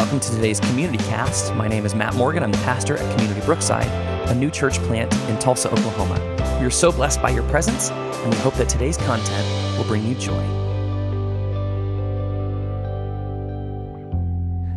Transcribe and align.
Welcome 0.00 0.20
to 0.20 0.30
today's 0.30 0.60
Community 0.60 0.96
Cast. 1.04 1.54
My 1.54 1.68
name 1.68 1.84
is 1.84 1.94
Matt 1.94 2.14
Morgan. 2.14 2.42
I'm 2.42 2.50
the 2.50 2.56
pastor 2.58 2.96
at 2.96 3.18
Community 3.18 3.44
Brookside, 3.44 3.86
a 4.30 4.34
new 4.34 4.50
church 4.50 4.78
plant 4.84 5.12
in 5.28 5.38
Tulsa, 5.38 5.70
Oklahoma. 5.70 6.18
We 6.58 6.64
are 6.64 6.70
so 6.70 6.90
blessed 6.90 7.20
by 7.20 7.28
your 7.28 7.42
presence, 7.50 7.90
and 7.90 8.32
we 8.32 8.40
hope 8.40 8.54
that 8.54 8.70
today's 8.70 8.96
content 8.96 9.76
will 9.76 9.84
bring 9.84 10.06
you 10.06 10.14
joy. 10.14 10.42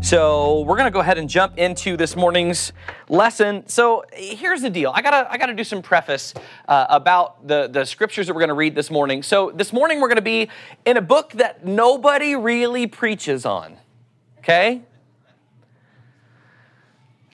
So 0.01 0.59
we're 0.63 0.75
going 0.75 0.87
to 0.87 0.91
go 0.91 0.99
ahead 0.99 1.17
and 1.17 1.29
jump 1.29 1.57
into 1.57 1.95
this 1.95 2.17
morning's 2.17 2.73
lesson. 3.07 3.65
So 3.69 4.03
here's 4.11 4.61
the 4.61 4.69
deal. 4.69 4.91
I 4.93 5.01
gotta 5.01 5.31
I 5.31 5.37
gotta 5.37 5.53
do 5.53 5.63
some 5.63 5.81
preface 5.81 6.33
uh, 6.67 6.87
about 6.89 7.47
the 7.47 7.69
the 7.69 7.85
scriptures 7.85 8.27
that 8.27 8.33
we're 8.33 8.41
going 8.41 8.49
to 8.49 8.55
read 8.55 8.75
this 8.75 8.91
morning. 8.91 9.23
So 9.23 9.51
this 9.51 9.71
morning 9.71 10.01
we're 10.01 10.09
going 10.09 10.17
to 10.17 10.21
be 10.21 10.49
in 10.85 10.97
a 10.97 11.01
book 11.01 11.31
that 11.35 11.65
nobody 11.65 12.35
really 12.35 12.87
preaches 12.87 13.45
on. 13.45 13.77
Okay. 14.39 14.81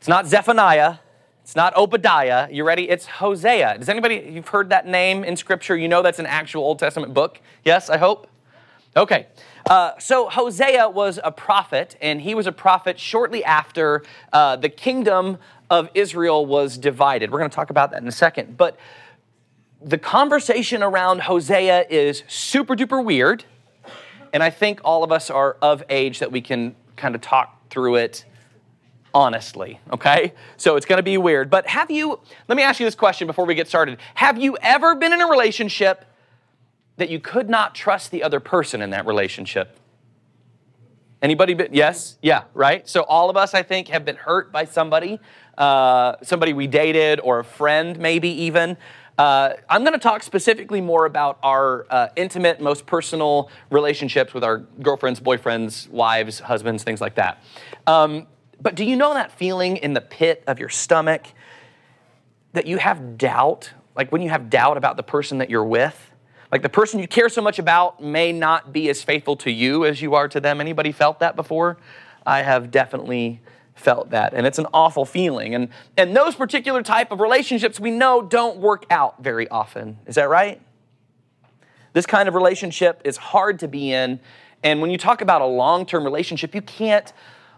Not 0.09 0.26
Zephaniah. 0.26 0.95
It's 1.44 1.55
not 1.55 1.77
Obadiah. 1.77 2.48
You 2.49 2.63
ready? 2.63 2.90
It's 2.90 3.05
Hosea. 3.05 3.77
Does 3.77 3.90
anybody 3.90 4.32
you've 4.34 4.48
heard 4.48 4.70
that 4.70 4.88
name 4.88 5.23
in 5.23 5.35
scripture? 5.35 5.77
You 5.77 5.88
know 5.88 6.02
that's 6.02 6.18
an 6.18 6.26
actual 6.26 6.63
Old 6.63 6.80
Testament 6.80 7.13
book. 7.13 7.40
Yes, 7.63 7.91
I 7.91 7.99
hope. 7.99 8.26
Okay. 8.98 9.27
Uh, 9.70 9.91
so 9.99 10.27
Hosea 10.27 10.90
was 10.90 11.20
a 11.23 11.32
prophet, 11.32 11.95
and 12.02 12.22
he 12.22 12.34
was 12.34 12.48
a 12.48 12.52
prophet 12.52 12.99
shortly 12.99 13.44
after 13.44 14.02
uh, 14.34 14.55
the 14.55 14.68
kingdom 14.68 15.38
of 15.70 15.91
Israel 15.94 16.44
was 16.44 16.80
divided. 16.80 17.30
We're 17.30 17.38
going 17.38 17.52
to 17.52 17.55
talk 17.55 17.70
about 17.70 17.91
that 17.91 18.02
in 18.02 18.07
a 18.07 18.12
second. 18.12 18.57
But 18.57 18.80
the 19.80 19.99
conversation 19.99 20.82
around 20.82 21.21
Hosea 21.21 21.85
is 21.88 22.23
super 22.27 22.76
duper 22.76 23.05
weird, 23.05 23.46
and 24.34 24.41
I 24.41 24.49
think 24.49 24.82
all 24.84 25.04
of 25.04 25.12
us 25.12 25.30
are 25.30 25.55
of 25.62 25.84
age 25.88 26.18
that 26.18 26.32
we 26.32 26.41
can 26.41 26.76
kind 26.96 27.13
of 27.13 27.21
talk 27.21 27.70
through 27.70 27.98
it 27.98 28.26
honestly, 29.13 29.79
okay? 29.91 30.34
So 30.57 30.76
it's 30.76 30.85
gonna 30.85 31.04
be 31.04 31.18
weird. 31.18 31.49
But 31.49 31.68
have 31.68 31.90
you, 31.91 32.20
let 32.48 32.55
me 32.55 32.63
ask 32.63 32.79
you 32.79 32.85
this 32.85 32.96
question 32.96 33.27
before 33.27 33.46
we 33.46 33.55
get 33.55 33.68
started. 33.68 33.99
Have 34.16 34.38
you 34.38 34.57
ever 34.62 34.96
been 34.96 35.13
in 35.13 35.21
a 35.21 35.27
relationship 35.27 36.05
that 36.98 37.10
you 37.10 37.20
could 37.20 37.49
not 37.49 37.74
trust 37.76 38.12
the 38.12 38.24
other 38.24 38.40
person 38.40 38.82
in 38.82 38.90
that 38.91 39.05
relationship? 39.05 39.77
Anybody? 41.21 41.54
Been, 41.54 41.74
yes? 41.74 42.18
Yeah, 42.21 42.43
right? 42.54 42.88
So 42.88 43.01
all 43.01 43.29
of 43.29 43.35
us, 43.35 43.54
I 43.54 43.62
think, 43.62 43.90
have 43.90 44.05
been 44.05 44.16
hurt 44.16 44.51
by 44.54 44.63
somebody, 44.63 45.20
uh, 45.57 46.16
somebody 46.23 46.54
we 46.54 46.68
dated 46.68 47.20
or 47.20 47.40
a 47.40 47.44
friend, 47.44 47.99
maybe 47.99 48.29
even. 48.44 48.77
Uh, 49.18 49.55
I'm 49.70 49.84
going 49.84 49.94
to 49.94 49.99
talk 49.99 50.23
specifically 50.23 50.79
more 50.79 51.05
about 51.05 51.38
our 51.44 51.85
uh, 51.90 52.07
intimate, 52.16 52.62
most 52.62 52.85
personal 52.85 53.49
relationships 53.70 54.34
with 54.34 54.46
our 54.46 54.60
girlfriends, 54.82 55.20
boyfriends, 55.20 55.90
wives, 55.90 56.40
husbands, 56.40 56.84
things 56.84 57.01
like 57.01 57.16
that. 57.16 57.44
Um, 57.85 58.27
but 58.62 58.76
do 58.76 58.84
you 58.84 58.96
know 58.96 59.13
that 59.13 59.32
feeling 59.32 59.77
in 59.77 59.93
the 59.93 60.02
pit 60.02 60.43
of 60.48 60.60
your 60.60 60.70
stomach 60.70 61.27
that 62.54 62.68
you 62.68 62.77
have 62.77 63.18
doubt? 63.18 63.71
Like 63.96 64.12
when 64.12 64.22
you 64.22 64.29
have 64.29 64.50
doubt 64.50 64.78
about 64.78 64.97
the 64.97 65.03
person 65.03 65.38
that 65.38 65.50
you're 65.50 65.63
with? 65.63 66.12
Like 66.51 66.62
the 66.62 66.69
person 66.69 67.00
you 67.00 67.07
care 67.07 67.29
so 67.29 67.41
much 67.41 67.59
about 67.59 68.01
may 68.01 68.31
not 68.31 68.74
be 68.74 68.90
as 68.90 69.03
faithful 69.03 69.35
to 69.38 69.51
you 69.51 69.85
as 69.85 70.01
you 70.01 70.16
are 70.16 70.28
to 70.28 70.40
them. 70.40 70.59
Anybody 70.59 70.91
felt 70.91 71.19
that 71.19 71.35
before? 71.35 71.78
I 72.25 72.41
have 72.41 72.72
definitely 72.72 73.41
felt 73.79 74.09
that 74.09 74.34
and 74.34 74.46
it's 74.46 74.59
an 74.59 74.68
awful 74.73 75.06
feeling 75.06 75.56
and 75.56 75.69
and 75.96 76.13
those 76.13 76.35
particular 76.35 76.84
type 76.84 77.12
of 77.12 77.22
relationships 77.22 77.79
we 77.79 77.90
know 77.90 78.22
don't 78.22 78.57
work 78.57 78.85
out 78.90 79.23
very 79.23 79.47
often 79.47 79.97
is 80.06 80.16
that 80.16 80.28
right 80.28 80.62
this 81.94 82.06
kind 82.06 82.28
of 82.28 82.35
relationship 82.35 83.01
is 83.06 83.16
hard 83.16 83.57
to 83.57 83.69
be 83.69 83.94
in 83.94 84.19
and 84.63 84.81
when 84.81 84.91
you 84.91 84.97
talk 84.97 85.22
about 85.22 85.41
a 85.41 85.46
long-term 85.46 86.03
relationship 86.03 86.53
you 86.53 86.62
can't 86.62 87.13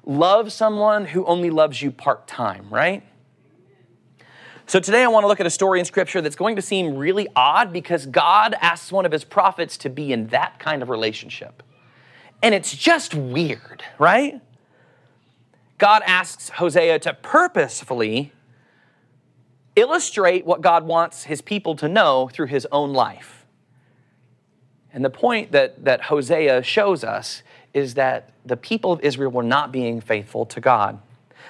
love 0.05 0.51
someone 0.51 1.05
who 1.05 1.25
only 1.25 1.49
loves 1.49 1.81
you 1.81 1.91
part-time 1.91 2.67
right 2.69 3.03
so 4.71 4.79
today 4.79 5.03
I 5.03 5.07
want 5.07 5.25
to 5.25 5.27
look 5.27 5.41
at 5.41 5.45
a 5.45 5.49
story 5.49 5.79
in 5.79 5.85
Scripture 5.85 6.21
that's 6.21 6.37
going 6.37 6.55
to 6.55 6.61
seem 6.61 6.95
really 6.95 7.27
odd 7.35 7.73
because 7.73 8.05
God 8.05 8.55
asks 8.61 8.89
one 8.89 9.05
of 9.05 9.11
his 9.11 9.25
prophets 9.25 9.75
to 9.79 9.89
be 9.89 10.13
in 10.13 10.27
that 10.27 10.59
kind 10.59 10.81
of 10.81 10.87
relationship. 10.87 11.61
And 12.41 12.55
it's 12.55 12.73
just 12.73 13.13
weird, 13.13 13.83
right? 13.99 14.39
God 15.77 16.03
asks 16.05 16.47
Hosea 16.47 16.99
to 16.99 17.13
purposefully 17.15 18.31
illustrate 19.75 20.45
what 20.45 20.61
God 20.61 20.85
wants 20.85 21.25
his 21.25 21.41
people 21.41 21.75
to 21.75 21.89
know 21.89 22.29
through 22.31 22.47
his 22.47 22.65
own 22.71 22.93
life. 22.93 23.45
And 24.93 25.03
the 25.03 25.09
point 25.09 25.51
that, 25.51 25.83
that 25.83 26.03
Hosea 26.03 26.63
shows 26.63 27.03
us 27.03 27.43
is 27.73 27.93
that 27.95 28.31
the 28.45 28.57
people 28.57 28.91
of 28.91 28.99
Israel 29.01 29.31
were 29.31 29.43
not 29.43 29.71
being 29.71 30.01
faithful 30.01 30.45
to 30.47 30.59
God. 30.59 30.99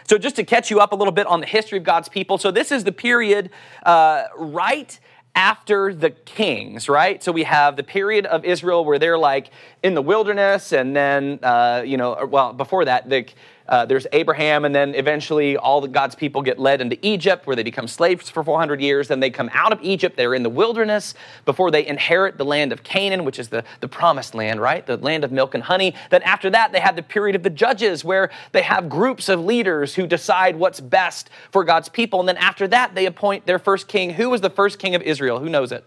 So, 0.08 0.18
just 0.18 0.36
to 0.38 0.44
catch 0.44 0.72
you 0.72 0.80
up 0.80 0.92
a 0.92 0.96
little 0.96 1.12
bit 1.12 1.28
on 1.28 1.40
the 1.40 1.46
history 1.46 1.78
of 1.78 1.84
God's 1.84 2.09
people, 2.09 2.38
so 2.38 2.52
this 2.52 2.72
is 2.72 2.84
the 2.84 2.92
period 2.92 3.50
uh, 3.84 4.24
right 4.38 5.00
after 5.36 5.94
the 5.94 6.10
kings, 6.10 6.90
right? 6.90 7.24
So 7.24 7.31
we 7.31 7.44
have 7.44 7.78
the 7.78 7.84
period 7.84 8.26
of 8.26 8.44
Israel 8.44 8.84
where 8.84 9.00
they're 9.00 9.18
like 9.18 9.50
in 9.81 9.94
the 9.94 10.02
wilderness, 10.02 10.74
and 10.74 10.96
then, 10.96 11.40
uh, 11.42 11.84
you 11.86 11.98
know, 11.98 12.28
well, 12.30 12.54
before 12.54 12.86
that, 12.86 13.10
the 13.10 13.26
uh, 13.72 13.86
there's 13.86 14.06
Abraham, 14.12 14.66
and 14.66 14.76
then 14.76 14.94
eventually 14.96 15.56
all 15.56 15.88
God's 15.88 16.14
people 16.14 16.42
get 16.42 16.59
led 16.59 16.82
into 16.82 16.98
Egypt, 17.02 17.48
where 17.48 17.56
they 17.56 17.64
become 17.64 17.88
slaves 17.88 18.30
for 18.30 18.44
400 18.44 18.82
years. 18.82 19.08
Then 19.08 19.22
they 19.22 19.30
come 19.30 19.50
out 19.54 19.72
of 19.72 19.80
Egypt. 19.82 20.18
They're 20.18 20.34
in 20.34 20.44
the 20.44 20.50
wilderness 20.50 21.14
before 21.46 21.72
they 21.72 21.88
inherit 21.88 22.38
the 22.38 22.44
land 22.44 22.74
of 22.74 22.84
Canaan, 22.84 23.24
which 23.24 23.40
is 23.40 23.48
the, 23.48 23.64
the 23.80 23.88
promised 23.88 24.36
land, 24.36 24.60
right? 24.60 24.86
The 24.86 24.98
land 24.98 25.24
of 25.24 25.31
milk 25.31 25.56
and 25.56 25.64
honey. 25.64 25.96
Then 26.10 26.22
after 26.24 26.50
that, 26.50 26.74
they 26.74 26.81
have 26.81 26.98
the 26.98 27.02
period 27.02 27.34
of 27.34 27.44
the 27.44 27.50
judges, 27.50 28.04
where 28.04 28.30
they 28.52 28.62
have 28.62 28.90
groups 28.90 29.30
of 29.30 29.40
leaders 29.40 29.96
who 29.96 30.06
decide 30.06 30.58
what's 30.58 30.81
best 30.81 31.30
for 31.50 31.64
God's 31.64 31.88
people. 31.88 32.20
And 32.20 32.28
then 32.28 32.38
after 32.38 32.68
that, 32.68 32.94
they 32.94 33.06
appoint 33.06 33.46
their 33.46 33.60
first 33.60 33.88
king. 33.88 34.16
Who 34.16 34.30
was 34.30 34.42
the 34.42 34.50
first 34.50 34.80
king 34.80 34.96
of 34.96 35.02
Israel? 35.02 35.40
Who 35.40 35.48
knows 35.48 35.72
it? 35.72 35.86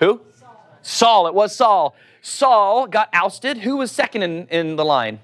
Who? 0.00 0.22
Saul. 0.36 0.78
Saul. 0.82 1.26
It 1.28 1.34
was 1.34 1.54
Saul. 1.54 1.94
Saul 2.20 2.88
got 2.88 3.10
ousted. 3.12 3.58
Who 3.58 3.76
was 3.76 3.92
second 3.92 4.22
in, 4.22 4.48
in 4.48 4.74
the 4.74 4.84
line? 4.84 5.20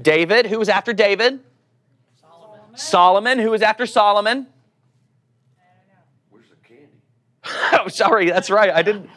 David, 0.00 0.46
who 0.46 0.58
was 0.58 0.68
after 0.68 0.92
David? 0.92 1.40
Solomon. 2.20 2.60
Solomon, 2.76 3.38
who 3.38 3.50
was 3.50 3.62
after 3.62 3.86
Solomon? 3.86 4.46
Where's 6.30 6.46
the 6.48 6.56
candy? 6.56 6.88
oh, 7.84 7.88
sorry, 7.88 8.30
that's 8.30 8.50
right. 8.50 8.70
I 8.70 8.82
didn't. 8.82 9.08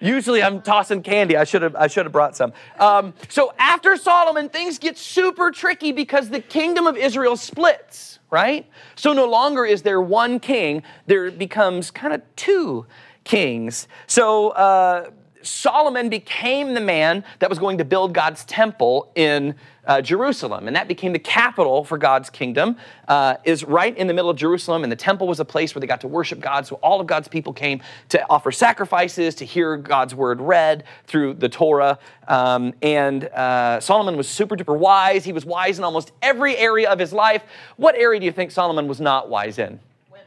Usually 0.00 0.42
I'm 0.42 0.62
tossing 0.62 1.02
candy. 1.02 1.36
I 1.36 1.44
should 1.44 1.62
have 1.62 1.76
I 1.76 1.86
should 1.86 2.06
have 2.06 2.12
brought 2.12 2.36
some. 2.36 2.52
Um, 2.80 3.14
so 3.28 3.52
after 3.56 3.96
Solomon, 3.96 4.48
things 4.48 4.78
get 4.78 4.98
super 4.98 5.52
tricky 5.52 5.92
because 5.92 6.28
the 6.28 6.40
kingdom 6.40 6.88
of 6.88 6.96
Israel 6.96 7.36
splits, 7.36 8.18
right? 8.28 8.68
So 8.96 9.12
no 9.12 9.26
longer 9.28 9.64
is 9.64 9.82
there 9.82 10.00
one 10.00 10.40
king. 10.40 10.82
There 11.06 11.30
becomes 11.30 11.92
kind 11.92 12.12
of 12.12 12.22
two 12.34 12.86
kings. 13.22 13.86
So 14.08 14.50
uh, 14.50 15.10
Solomon 15.42 16.08
became 16.08 16.74
the 16.74 16.80
man 16.80 17.24
that 17.38 17.48
was 17.50 17.58
going 17.58 17.78
to 17.78 17.84
build 17.84 18.12
God's 18.12 18.44
temple 18.44 19.10
in 19.14 19.54
uh, 19.84 20.00
Jerusalem, 20.00 20.68
and 20.68 20.76
that 20.76 20.86
became 20.86 21.12
the 21.12 21.18
capital 21.18 21.84
for 21.84 21.98
God's 21.98 22.30
kingdom. 22.30 22.76
Uh, 23.08 23.36
is 23.44 23.64
right 23.64 23.96
in 23.96 24.06
the 24.06 24.14
middle 24.14 24.30
of 24.30 24.36
Jerusalem, 24.36 24.84
and 24.84 24.92
the 24.92 24.96
temple 24.96 25.26
was 25.26 25.40
a 25.40 25.44
place 25.44 25.74
where 25.74 25.80
they 25.80 25.86
got 25.86 26.00
to 26.02 26.08
worship 26.08 26.40
God. 26.40 26.66
So 26.66 26.76
all 26.76 27.00
of 27.00 27.06
God's 27.06 27.28
people 27.28 27.52
came 27.52 27.82
to 28.10 28.24
offer 28.30 28.52
sacrifices, 28.52 29.34
to 29.36 29.44
hear 29.44 29.76
God's 29.76 30.14
word 30.14 30.40
read 30.40 30.84
through 31.06 31.34
the 31.34 31.48
Torah. 31.48 31.98
Um, 32.28 32.74
and 32.80 33.24
uh, 33.24 33.80
Solomon 33.80 34.16
was 34.16 34.28
super 34.28 34.56
duper 34.56 34.78
wise. 34.78 35.24
He 35.24 35.32
was 35.32 35.44
wise 35.44 35.78
in 35.78 35.84
almost 35.84 36.12
every 36.22 36.56
area 36.56 36.88
of 36.88 36.98
his 36.98 37.12
life. 37.12 37.42
What 37.76 37.96
area 37.96 38.20
do 38.20 38.26
you 38.26 38.32
think 38.32 38.52
Solomon 38.52 38.86
was 38.86 39.00
not 39.00 39.28
wise 39.28 39.58
in? 39.58 39.80
Women. 40.10 40.26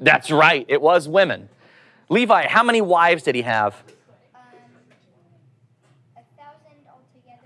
That's 0.00 0.30
right. 0.30 0.64
It 0.68 0.80
was 0.80 1.08
women. 1.08 1.48
Levi, 2.08 2.46
how 2.46 2.62
many 2.62 2.80
wives 2.80 3.24
did 3.24 3.34
he 3.34 3.42
have? 3.42 3.82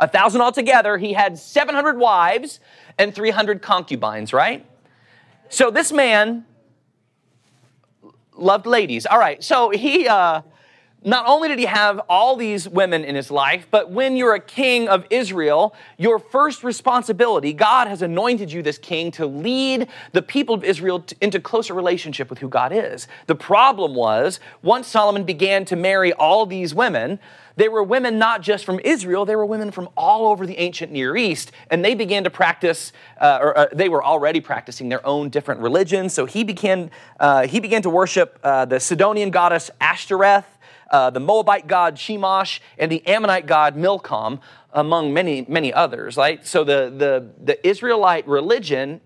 A 0.03 0.09
thousand 0.09 0.41
altogether. 0.41 0.99
He 0.99 1.13
had 1.13 1.39
700 1.39 1.97
wives 1.97 2.59
and 2.99 3.15
300 3.15 3.63
concubines, 3.63 4.33
right? 4.33 4.67
So 5.49 5.71
this 5.71 5.93
man 5.93 6.45
loved 8.37 8.67
ladies. 8.67 9.07
All 9.07 9.19
right, 9.19 9.43
so 9.45 9.71
he, 9.71 10.09
uh, 10.09 10.43
not 11.05 11.27
only 11.29 11.47
did 11.47 11.61
he 11.61 11.67
have 11.67 12.01
all 12.09 12.35
these 12.35 12.69
women 12.69 13.05
in 13.05 13.15
his 13.15 13.31
life, 13.31 13.69
but 13.71 13.93
when 13.93 14.17
you're 14.17 14.35
a 14.35 14.41
king 14.41 14.89
of 14.89 15.07
Israel, 15.09 15.73
your 15.99 16.19
first 16.19 16.65
responsibility, 16.65 17.53
God 17.53 17.87
has 17.87 18.03
anointed 18.03 18.51
you 18.51 18.61
this 18.61 18.79
king 18.79 19.13
to 19.13 19.27
lead 19.27 19.87
the 20.11 20.23
people 20.23 20.53
of 20.53 20.65
Israel 20.65 21.05
into 21.21 21.39
closer 21.39 21.75
relationship 21.75 22.29
with 22.29 22.41
who 22.41 22.49
God 22.49 22.73
is. 22.73 23.07
The 23.29 23.37
problem 23.37 23.95
was, 23.95 24.41
once 24.63 24.89
Solomon 24.89 25.23
began 25.23 25.65
to 25.67 25.77
marry 25.77 26.13
all 26.13 26.45
these 26.45 26.75
women, 26.75 27.21
they 27.57 27.69
were 27.69 27.83
women 27.83 28.19
not 28.19 28.41
just 28.41 28.65
from 28.65 28.81
Israel, 28.85 29.25
they 29.25 29.37
were 29.37 29.47
women 29.47 29.71
from 29.71 29.89
all 29.97 30.27
over 30.29 30.47
the 30.47 30.59
ancient 30.59 30.93
Near 30.93 31.17
East, 31.17 31.53
and 31.71 31.85
they 31.85 31.95
began 31.95 32.25
to 32.25 32.31
practice, 32.31 32.93
uh, 33.21 33.39
or 33.41 33.59
uh, 33.59 33.67
they 33.73 33.89
were 33.89 34.03
already 34.05 34.41
practicing 34.41 34.89
their 34.89 35.05
own 35.07 35.29
different 35.29 35.61
religions. 35.61 36.15
So 36.15 36.27
he 36.27 36.45
began, 36.45 36.91
uh, 37.21 37.47
he 37.47 37.61
began 37.61 37.83
to 37.83 37.91
worship 37.91 38.39
uh, 38.43 38.65
the 38.65 38.81
Sidonian 38.81 39.31
goddess 39.31 39.71
Ashtoreth. 39.81 40.47
uh, 40.93 41.11
the 41.11 41.21
Moabite 41.21 41.67
god 41.67 41.97
Chemosh, 41.97 42.61
and 42.79 42.93
the 42.93 43.05
Ammonite 43.07 43.47
god 43.47 43.77
Milcom, 43.77 44.41
among 44.73 45.13
many, 45.13 45.45
many 45.49 45.73
others, 45.73 46.17
right? 46.17 46.47
So 46.47 46.65
the, 46.65 46.93
the, 46.97 47.31
the 47.43 47.67
Israelite 47.67 48.29
religion 48.29 49.01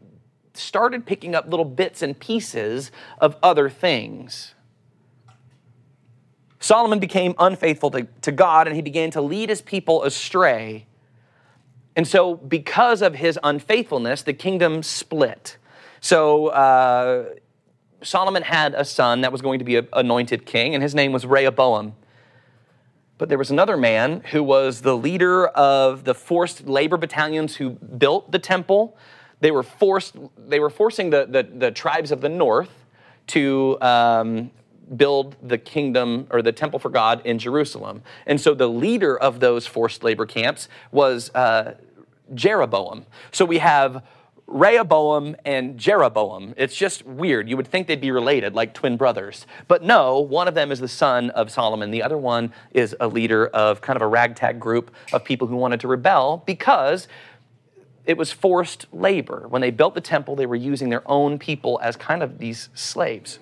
started 0.52 1.06
picking 1.06 1.34
up 1.34 1.48
little 1.48 1.64
bits 1.64 2.02
and 2.02 2.18
pieces 2.18 2.90
of 3.18 3.36
other 3.42 3.68
things. 3.68 4.54
Solomon 6.66 6.98
became 6.98 7.32
unfaithful 7.38 7.92
to, 7.92 8.08
to 8.22 8.32
God 8.32 8.66
and 8.66 8.74
he 8.74 8.82
began 8.82 9.12
to 9.12 9.20
lead 9.20 9.50
his 9.50 9.62
people 9.62 10.02
astray. 10.02 10.86
And 11.94 12.08
so, 12.08 12.34
because 12.34 13.02
of 13.02 13.14
his 13.14 13.38
unfaithfulness, 13.42 14.22
the 14.22 14.32
kingdom 14.32 14.82
split. 14.82 15.58
So, 16.00 16.48
uh, 16.48 17.34
Solomon 18.02 18.42
had 18.42 18.74
a 18.74 18.84
son 18.84 19.20
that 19.20 19.30
was 19.30 19.40
going 19.40 19.60
to 19.60 19.64
be 19.64 19.80
anointed 19.92 20.44
king, 20.44 20.74
and 20.74 20.82
his 20.82 20.94
name 20.94 21.12
was 21.12 21.24
Rehoboam. 21.24 21.94
But 23.16 23.28
there 23.28 23.38
was 23.38 23.52
another 23.52 23.76
man 23.76 24.22
who 24.32 24.42
was 24.42 24.82
the 24.82 24.96
leader 24.96 25.46
of 25.46 26.02
the 26.02 26.14
forced 26.14 26.66
labor 26.66 26.96
battalions 26.96 27.56
who 27.56 27.70
built 27.70 28.32
the 28.32 28.40
temple. 28.40 28.98
They 29.38 29.52
were 29.52 29.62
forced. 29.62 30.16
They 30.36 30.58
were 30.58 30.70
forcing 30.70 31.10
the 31.10 31.26
the, 31.26 31.44
the 31.44 31.70
tribes 31.70 32.10
of 32.10 32.20
the 32.20 32.28
north 32.28 32.70
to 33.28 33.80
um, 33.80 34.50
build 34.94 35.36
the 35.42 35.58
kingdom 35.58 36.26
or 36.30 36.42
the 36.42 36.52
temple 36.52 36.78
for 36.78 36.90
God 36.90 37.20
in 37.24 37.38
Jerusalem. 37.38 38.02
And 38.26 38.40
so 38.40 38.54
the 38.54 38.68
leader 38.68 39.18
of 39.18 39.40
those 39.40 39.66
forced 39.66 40.04
labor 40.04 40.26
camps 40.26 40.68
was 40.92 41.34
uh, 41.34 41.74
Jeroboam. 42.34 43.06
So 43.32 43.44
we 43.44 43.58
have 43.58 44.02
Rehoboam 44.46 45.34
and 45.44 45.76
Jeroboam. 45.76 46.54
It's 46.56 46.76
just 46.76 47.04
weird. 47.04 47.48
You 47.48 47.56
would 47.56 47.66
think 47.66 47.88
they'd 47.88 48.00
be 48.00 48.12
related, 48.12 48.54
like 48.54 48.74
twin 48.74 48.96
brothers. 48.96 49.44
But 49.66 49.82
no, 49.82 50.20
one 50.20 50.46
of 50.46 50.54
them 50.54 50.70
is 50.70 50.78
the 50.78 50.88
son 50.88 51.30
of 51.30 51.50
Solomon. 51.50 51.90
The 51.90 52.02
other 52.02 52.16
one 52.16 52.52
is 52.72 52.94
a 53.00 53.08
leader 53.08 53.48
of 53.48 53.80
kind 53.80 53.96
of 53.96 54.02
a 54.02 54.06
ragtag 54.06 54.60
group 54.60 54.92
of 55.12 55.24
people 55.24 55.48
who 55.48 55.56
wanted 55.56 55.80
to 55.80 55.88
rebel 55.88 56.44
because 56.46 57.08
it 58.04 58.16
was 58.16 58.30
forced 58.30 58.86
labor. 58.92 59.46
When 59.48 59.62
they 59.62 59.72
built 59.72 59.94
the 59.94 60.00
temple, 60.00 60.36
they 60.36 60.46
were 60.46 60.54
using 60.54 60.90
their 60.90 61.02
own 61.10 61.40
people 61.40 61.80
as 61.82 61.96
kind 61.96 62.22
of 62.22 62.38
these 62.38 62.68
slaves. 62.72 63.40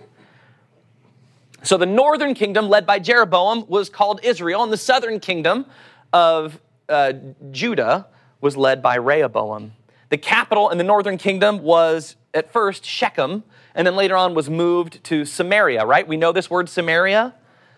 So 1.64 1.78
the 1.78 1.86
northern 1.86 2.34
kingdom, 2.34 2.68
led 2.68 2.84
by 2.84 2.98
Jeroboam, 2.98 3.66
was 3.68 3.88
called 3.88 4.20
Israel, 4.22 4.62
and 4.62 4.70
the 4.70 4.76
southern 4.76 5.18
kingdom 5.18 5.64
of 6.12 6.60
uh, 6.90 7.14
Judah 7.50 8.06
was 8.42 8.54
led 8.54 8.82
by 8.82 8.96
Rehoboam. 8.96 9.72
The 10.10 10.18
capital 10.18 10.68
in 10.68 10.76
the 10.76 10.84
northern 10.84 11.16
kingdom 11.16 11.62
was 11.62 12.16
at 12.34 12.52
first 12.52 12.84
Shechem, 12.84 13.44
and 13.74 13.86
then 13.86 13.96
later 13.96 14.14
on 14.14 14.34
was 14.34 14.50
moved 14.50 15.02
to 15.04 15.24
Samaria, 15.24 15.86
right? 15.86 16.06
We 16.06 16.18
know 16.18 16.32
this 16.32 16.50
word 16.50 16.68
Samaria. 16.68 17.34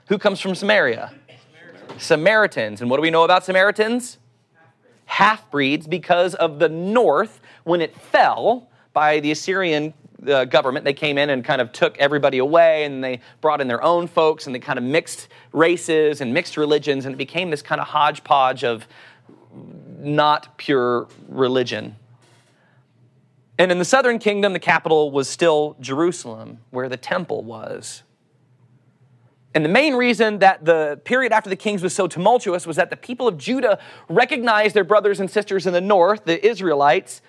Who 0.09 0.19
comes 0.19 0.41
from 0.41 0.57
Samaria? 0.57 1.15
Samaritans. 1.29 2.03
Samaritans. 2.03 2.81
And 2.81 2.91
what 2.91 2.97
do 2.97 3.03
we 3.03 3.11
know 3.11 3.23
about 3.23 3.45
Samaritans? 3.45 4.19
Half 5.05 5.49
breeds 5.53 5.87
because 5.87 6.35
of 6.35 6.59
the 6.59 6.69
north 6.69 7.41
when 7.63 7.81
it 7.81 7.97
fell 7.97 8.69
by 8.93 9.21
the 9.21 9.31
Assyrian 9.31 9.95
uh, 10.29 10.45
government. 10.45 10.85
They 10.85 10.95
came 10.95 11.19
in 11.19 11.31
and 11.31 11.45
kind 11.45 11.61
of 11.61 11.73
took 11.73 11.97
everybody 11.99 12.39
away 12.39 12.85
and 12.85 13.03
they 13.03 13.21
brought 13.41 13.61
in 13.61 13.69
their 13.69 13.83
own 13.83 14.07
folks 14.07 14.47
and 14.47 14.55
they 14.55 14.59
kind 14.59 14.79
of 14.79 14.85
mixed 14.85 15.29
races 15.53 16.21
and 16.21 16.33
mixed 16.33 16.57
religions 16.57 17.05
and 17.05 17.15
it 17.15 17.19
became 17.19 17.51
this 17.51 17.63
kind 17.63 17.81
of 17.81 17.89
hodgepodge 17.89 18.65
of 18.65 18.87
not 19.99 20.57
pure 20.59 21.09
religion. 21.29 21.97
And 23.59 23.73
in 23.73 23.79
the 23.79 23.85
southern 23.85 24.19
kingdom, 24.19 24.53
the 24.53 24.59
capital 24.59 25.11
was 25.11 25.29
still 25.29 25.77
Jerusalem, 25.81 26.59
where 26.71 26.89
the 26.89 26.99
temple 26.99 27.43
was. 27.43 28.03
And 29.55 29.65
the 29.65 29.71
main 29.71 29.95
reason 29.95 30.41
that 30.41 30.67
the 30.67 31.01
period 31.05 31.33
after 31.33 31.49
the 31.49 31.57
kings 31.57 31.83
was 31.83 31.95
so 31.95 32.07
tumultuous 32.07 32.67
was 32.67 32.77
that 32.77 32.91
the 32.91 32.97
people 32.97 33.27
of 33.27 33.39
Judah 33.39 33.79
recognized 34.07 34.75
their 34.75 34.85
brothers 34.85 35.19
and 35.19 35.31
sisters 35.31 35.67
in 35.67 35.73
the 35.73 35.81
north, 35.81 36.27
the 36.27 36.47
Israelites, 36.47 37.23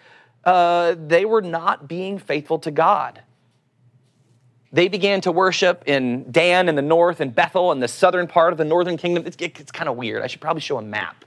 uh, 0.44 0.96
they 0.98 1.26
were 1.26 1.42
not 1.42 1.88
being 1.88 2.18
faithful 2.20 2.60
to 2.60 2.72
God. 2.72 3.22
They 4.72 4.88
began 4.90 5.22
to 5.22 5.32
worship 5.32 5.84
in 5.86 6.32
Dan 6.32 6.70
in 6.70 6.76
the 6.76 6.82
north 6.82 7.22
and 7.22 7.34
Bethel 7.34 7.72
in 7.72 7.80
the 7.80 7.88
southern 7.88 8.28
part 8.28 8.52
of 8.52 8.58
the 8.58 8.66
northern 8.66 8.98
kingdom. 8.98 9.26
It's, 9.26 9.38
it's 9.40 9.72
kind 9.72 9.90
of 9.90 9.96
weird. 9.96 10.24
I 10.24 10.28
should 10.28 10.42
probably 10.42 10.62
show 10.62 10.78
a 10.78 10.82
map. 10.82 11.24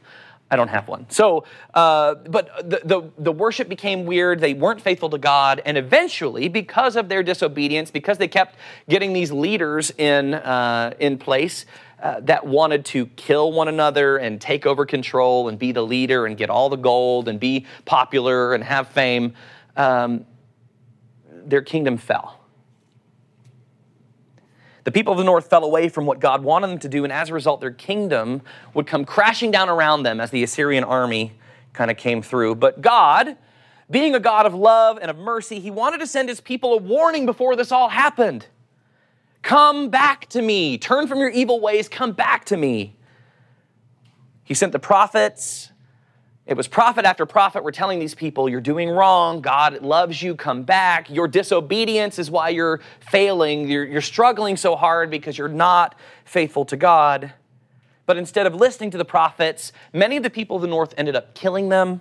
I 0.53 0.57
don't 0.57 0.69
have 0.69 0.89
one. 0.89 1.09
So, 1.11 1.45
uh, 1.75 2.17
but 2.17 2.69
the, 2.69 2.81
the, 2.85 3.11
the, 3.19 3.33
worship 3.33 3.69
became 3.69 4.05
weird. 4.05 4.41
They 4.41 4.53
weren't 4.53 4.81
faithful 4.81 5.09
to 5.11 5.19
God. 5.19 5.62
And 5.65 5.79
eventually, 5.79 6.49
because 6.49 6.97
of 6.97 7.09
their 7.09 7.23
disobedience, 7.23 7.93
because 7.93 8.19
they 8.19 8.27
kept 8.27 8.57
getting 8.89 9.12
these 9.12 9.31
leaders 9.31 9.93
in, 9.97 10.35
uh, 10.35 10.95
in 10.99 11.19
place 11.19 11.67
uh, 12.02 12.20
that 12.20 12.47
wanted 12.47 12.85
to 12.87 13.06
kill 13.06 13.52
one 13.52 13.69
another 13.69 14.17
and 14.17 14.41
take 14.41 14.67
over 14.67 14.87
control 14.87 15.49
and 15.49 15.58
be 15.58 15.73
the 15.73 15.82
leader 15.82 16.26
and 16.26 16.37
get 16.37 16.49
all 16.49 16.69
the 16.69 16.76
gold 16.76 17.29
and 17.29 17.38
be 17.38 17.67
popular 17.85 18.55
and 18.55 18.64
have 18.64 18.88
fame, 18.88 19.35
um, 19.76 20.25
their 21.44 21.62
kingdom 21.62 21.97
fell. 21.99 22.41
The 24.85 24.93
people 24.93 25.12
of 25.12 25.19
the 25.19 25.25
north 25.25 25.50
fell 25.50 25.64
away 25.64 25.88
from 25.91 26.06
what 26.06 26.20
God 26.20 26.43
wanted 26.43 26.69
them 26.69 26.79
to 26.81 26.88
do, 26.88 27.05
and 27.05 27.12
as 27.12 27.29
a 27.29 27.35
result, 27.35 27.61
their 27.61 27.70
kingdom 27.70 28.41
would 28.73 28.87
come 28.87 29.05
crashing 29.05 29.50
down 29.50 29.69
around 29.69 30.05
them 30.05 30.20
as 30.20 30.31
the 30.31 30.43
Assyrian 30.43 30.85
army 30.85 31.32
kind 31.75 31.91
of 31.91 31.97
came 31.97 32.23
through. 32.23 32.55
But 32.55 32.81
God, 32.81 33.37
being 33.91 34.14
a 34.14 34.20
God 34.20 34.47
of 34.47 34.55
love 34.55 34.99
and 35.00 35.11
of 35.11 35.19
mercy, 35.19 35.61
He 35.61 35.70
wanted 35.70 35.99
to 35.99 36.06
send 36.06 36.31
His 36.31 36.41
people 36.41 36.73
a 36.73 36.79
warning 36.79 37.26
before 37.26 37.56
this 37.56 37.70
all 37.70 37.91
happened. 37.91 38.47
Come 39.42 39.88
back 39.88 40.28
to 40.31 40.42
me. 40.42 40.78
Turn 40.78 41.06
from 41.06 41.19
your 41.19 41.31
evil 41.31 41.60
ways. 41.60 41.88
Come 41.88 42.12
back 42.12 42.44
to 42.46 42.56
me. 42.56 42.96
He 44.44 44.54
sent 44.54 44.72
the 44.72 44.78
prophets 44.78 45.70
it 46.50 46.56
was 46.56 46.66
prophet 46.66 47.04
after 47.04 47.26
prophet 47.26 47.62
were 47.62 47.70
telling 47.70 48.00
these 48.00 48.16
people, 48.16 48.48
You're 48.48 48.60
doing 48.60 48.90
wrong. 48.90 49.40
God 49.40 49.82
loves 49.82 50.20
you. 50.20 50.34
Come 50.34 50.64
back. 50.64 51.08
Your 51.08 51.28
disobedience 51.28 52.19
is 52.19 52.28
why 52.28 52.48
you're 52.48 52.81
failing. 52.98 53.69
You're, 53.69 53.84
you're 53.84 54.00
struggling 54.00 54.56
so 54.56 54.75
hard 54.75 55.10
because 55.10 55.38
you're 55.38 55.46
not 55.46 55.94
faithful 56.25 56.64
to 56.64 56.76
God. 56.76 57.32
But 58.04 58.16
instead 58.16 58.48
of 58.48 58.54
listening 58.56 58.90
to 58.90 58.98
the 58.98 59.04
prophets, 59.04 59.72
many 59.92 60.16
of 60.16 60.25
the 60.25 60.31
people 60.31 60.56
of 60.56 60.62
the 60.62 60.69
north 60.69 60.92
ended 60.96 61.14
up 61.14 61.34
killing 61.34 61.69
them 61.69 62.00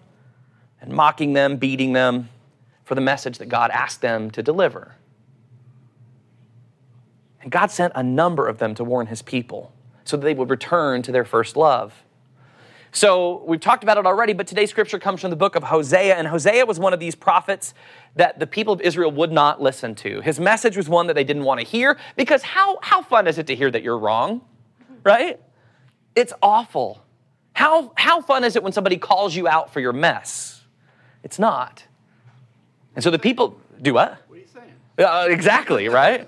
and 0.81 0.91
mocking 0.91 1.33
them, 1.33 1.57
beating 1.57 1.93
them 1.93 2.29
for 2.85 2.95
the 2.95 3.01
message 3.01 3.37
that 3.37 3.49
God 3.49 3.69
asked 3.69 4.01
them 4.01 4.31
to 4.31 4.41
deliver. 4.41 4.95
And 7.41 7.51
God 7.51 7.71
sent 7.71 7.93
a 7.95 8.03
number 8.03 8.47
of 8.47 8.57
them 8.57 8.75
to 8.75 8.83
warn 8.83 9.07
his 9.07 9.21
people 9.21 9.71
so 10.03 10.17
that 10.17 10.23
they 10.23 10.33
would 10.33 10.49
return 10.49 11.01
to 11.03 11.11
their 11.11 11.25
first 11.25 11.55
love. 11.55 12.03
So 12.91 13.43
we've 13.45 13.59
talked 13.59 13.83
about 13.83 13.97
it 13.97 14.05
already, 14.05 14.33
but 14.33 14.47
today's 14.47 14.71
scripture 14.71 14.97
comes 14.97 15.21
from 15.21 15.29
the 15.29 15.35
book 15.35 15.55
of 15.55 15.63
Hosea, 15.63 16.15
and 16.15 16.27
Hosea 16.27 16.65
was 16.65 16.79
one 16.79 16.91
of 16.91 16.99
these 16.99 17.13
prophets 17.13 17.75
that 18.15 18.39
the 18.39 18.47
people 18.47 18.73
of 18.73 18.81
Israel 18.81 19.11
would 19.11 19.31
not 19.31 19.61
listen 19.61 19.93
to. 19.95 20.21
His 20.21 20.39
message 20.39 20.75
was 20.75 20.89
one 20.89 21.05
that 21.07 21.13
they 21.13 21.23
didn't 21.23 21.43
want 21.43 21.59
to 21.59 21.65
hear 21.65 21.99
because 22.15 22.41
how, 22.41 22.79
how 22.81 23.03
fun 23.03 23.27
is 23.27 23.37
it 23.37 23.45
to 23.47 23.55
hear 23.55 23.69
that 23.69 23.83
you're 23.83 23.97
wrong, 23.97 24.41
right? 25.03 25.39
It's 26.15 26.33
awful. 26.41 27.03
How, 27.53 27.91
how 27.95 28.21
fun 28.21 28.43
is 28.43 28.55
it 28.55 28.63
when 28.63 28.73
somebody 28.73 28.97
calls 28.97 29.35
you 29.35 29.47
out 29.47 29.71
for 29.71 29.79
your 29.79 29.93
mess? 29.93 30.63
It's 31.23 31.37
not. 31.37 31.83
And 32.95 33.03
so 33.03 33.11
the 33.11 33.19
people 33.19 33.59
do 33.81 33.93
what? 33.93 34.17
What 34.27 34.37
are 34.37 34.41
you 34.41 34.47
saying? 34.47 34.73
Uh, 34.97 35.27
exactly, 35.29 35.89
right? 35.89 36.27